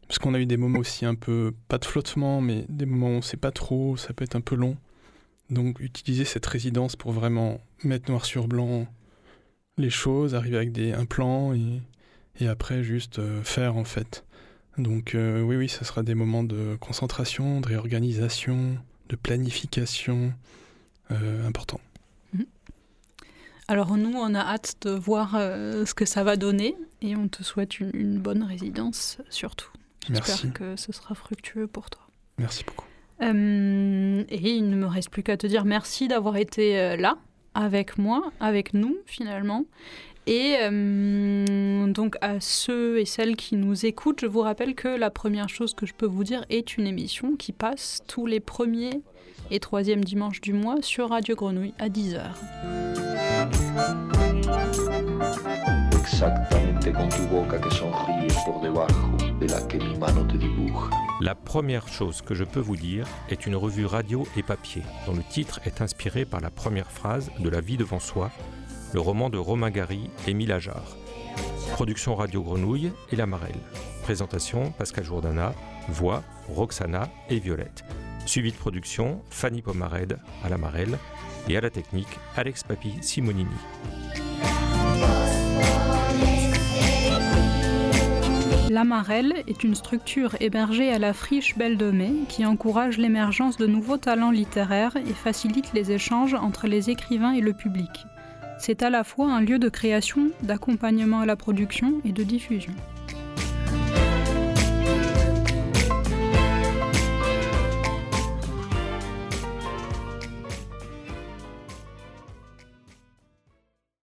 Parce 0.07 0.19
qu'on 0.19 0.35
a 0.35 0.41
eu 0.41 0.47
des 0.47 0.57
moments 0.57 0.79
aussi 0.79 1.05
un 1.05 1.15
peu, 1.15 1.53
pas 1.69 1.79
de 1.79 1.85
flottement, 1.85 2.41
mais 2.41 2.65
des 2.69 2.87
moments 2.87 3.09
où 3.09 3.19
on 3.19 3.23
sait 3.23 3.37
pas 3.37 3.51
trop, 3.51 3.97
ça 3.97 4.15
peut 4.15 4.25
être 4.25 4.37
un 4.37 4.41
peu 4.41 4.55
long. 4.55 4.77
Donc 5.51 5.81
utiliser 5.81 6.25
cette 6.25 6.47
résidence 6.47 6.97
pour 6.97 7.13
vraiment 7.13 7.61
mettre 7.85 8.11
noir 8.11 8.25
sur 8.25 8.49
blanc 8.49 8.87
les 9.77 9.91
choses, 9.91 10.35
arriver 10.35 10.57
avec 10.57 10.73
des, 10.73 10.93
un 10.93 11.05
plan 11.05 11.55
et, 11.55 11.81
et 12.41 12.49
après 12.49 12.83
juste 12.83 13.19
euh, 13.19 13.43
faire 13.43 13.77
en 13.77 13.85
fait. 13.85 14.25
Donc 14.79 15.15
euh, 15.15 15.43
oui, 15.43 15.57
oui, 15.57 15.69
ça 15.69 15.85
sera 15.85 16.03
des 16.03 16.15
moments 16.15 16.45
de 16.45 16.77
concentration, 16.81 17.61
de 17.61 17.67
réorganisation, 17.67 18.77
de 19.09 19.17
planification 19.17 20.33
euh, 21.11 21.47
importants. 21.47 21.81
Alors 23.69 23.97
nous, 23.97 24.17
on 24.17 24.35
a 24.35 24.41
hâte 24.41 24.77
de 24.83 24.91
voir 24.91 25.33
ce 25.33 25.93
que 25.95 26.07
ça 26.07 26.25
va 26.25 26.37
donner 26.37 26.75
et 27.03 27.17
on 27.17 27.29
te 27.29 27.43
souhaite 27.43 27.81
une, 27.81 28.19
bonne 28.19 28.43
résidence 28.43 29.19
surtout. 29.29 29.71
J'espère 30.09 30.53
que 30.55 30.77
ce 30.77 30.91
sera 30.93 31.15
fructueux 31.15 31.67
pour 31.67 31.91
toi. 31.91 32.03
Merci 32.39 32.65
beaucoup. 32.65 32.87
et 33.21 33.25
il 33.27 34.71
ne 34.71 34.77
me 34.77 34.87
reste 34.87 35.11
plus 35.11 35.23
qu'à 35.23 35.37
te 35.37 35.47
dire 35.47 35.67
merci 35.67 36.09
d'avoir 36.09 36.37
été 36.37 36.97
là 36.97 37.19
avec 37.55 37.99
moi, 37.99 38.33
avec 38.41 38.73
nous 38.73 38.97
finalement. 39.05 39.65
Et 40.29 40.57
euh, 40.61 41.87
donc 41.87 42.17
à 42.21 42.39
ceux 42.39 43.01
et 43.01 43.07
celles 43.07 43.35
qui 43.35 43.57
nous 43.57 43.87
écoutent, 43.87 44.21
je 44.21 44.27
vous 44.27 44.41
rappelle 44.41 44.75
que 44.75 44.89
la 44.89 45.09
première 45.09 45.49
chose 45.49 45.73
que 45.73 45.87
je 45.87 45.95
peux 45.95 46.05
vous 46.05 46.23
dire 46.23 46.45
est 46.51 46.77
une 46.77 46.87
émission 46.87 47.35
qui 47.35 47.53
passe 47.53 48.03
tous 48.07 48.27
les 48.27 48.39
premiers 48.39 49.01
et 49.51 49.59
troisièmes 49.59 50.05
dimanches 50.05 50.43
du 50.43 50.53
mois 50.53 50.77
sur 50.83 51.09
Radio 51.09 51.35
Grenouille 51.35 51.73
à 51.79 51.89
10h. 51.89 52.21
La 61.21 61.35
première 61.35 61.89
chose 61.89 62.23
que 62.23 62.35
je 62.35 62.45
peux 62.45 62.61
vous 62.61 62.77
dire 62.77 63.07
est 63.29 63.47
une 63.47 63.57
revue 63.57 63.87
radio 63.87 64.27
et 64.37 64.43
papier, 64.43 64.83
dont 65.07 65.15
le 65.15 65.23
titre 65.23 65.61
est 65.65 65.81
inspiré 65.81 66.25
par 66.25 66.41
la 66.41 66.51
première 66.51 66.91
phrase 66.91 67.31
de 67.39 67.49
La 67.49 67.61
vie 67.61 67.77
devant 67.77 68.01
soi, 68.01 68.31
le 68.95 69.01
roman 69.01 69.31
de 69.31 69.39
Romain 69.39 69.71
Gary 69.71 70.11
Émile 70.27 70.53
Ajar. 70.53 70.97
Production 71.73 72.17
Radio 72.17 72.43
Grenouille 72.43 72.93
et 73.13 73.17
La 73.17 73.27
Marelle. 73.27 73.61
Présentation 74.03 74.73
Pascal 74.73 75.05
Jourdana, 75.05 75.55
voix 75.89 76.25
Roxana 76.49 77.09
et 77.31 77.39
Violette. 77.39 77.85
Suivi 78.27 78.51
de 78.51 78.57
production 78.57 79.23
Fanny 79.31 79.63
Pomared 79.63 80.19
à 80.45 80.49
La 80.49 80.59
Marelle 80.59 80.99
et 81.49 81.57
à 81.57 81.61
la 81.61 81.71
technique 81.71 82.09
Alex 82.37 82.63
Papi 82.63 82.95
Simonini. 83.01 83.47
L'Amarelle 88.71 89.43
est 89.47 89.65
une 89.65 89.75
structure 89.75 90.37
hébergée 90.41 90.93
à 90.93 90.99
la 90.99 91.15
friche 91.15 91.57
Belle 91.57 91.79
de 91.79 91.91
Mai 91.91 92.13
qui 92.29 92.45
encourage 92.45 92.99
l'émergence 92.99 93.57
de 93.57 93.67
nouveaux 93.67 93.97
talents 93.97 94.31
littéraires 94.31 94.97
et 94.97 95.15
facilite 95.15 95.73
les 95.73 95.91
échanges 95.91 96.35
entre 96.35 96.67
les 96.67 96.91
écrivains 96.91 97.33
et 97.33 97.41
le 97.41 97.55
public. 97.55 98.07
C'est 98.59 98.83
à 98.83 98.91
la 98.91 99.05
fois 99.05 99.33
un 99.33 99.41
lieu 99.41 99.59
de 99.59 99.69
création, 99.69 100.31
d'accompagnement 100.43 101.21
à 101.21 101.27
la 101.27 101.37
production 101.37 102.01
et 102.05 102.13
de 102.13 102.23
diffusion. 102.23 102.75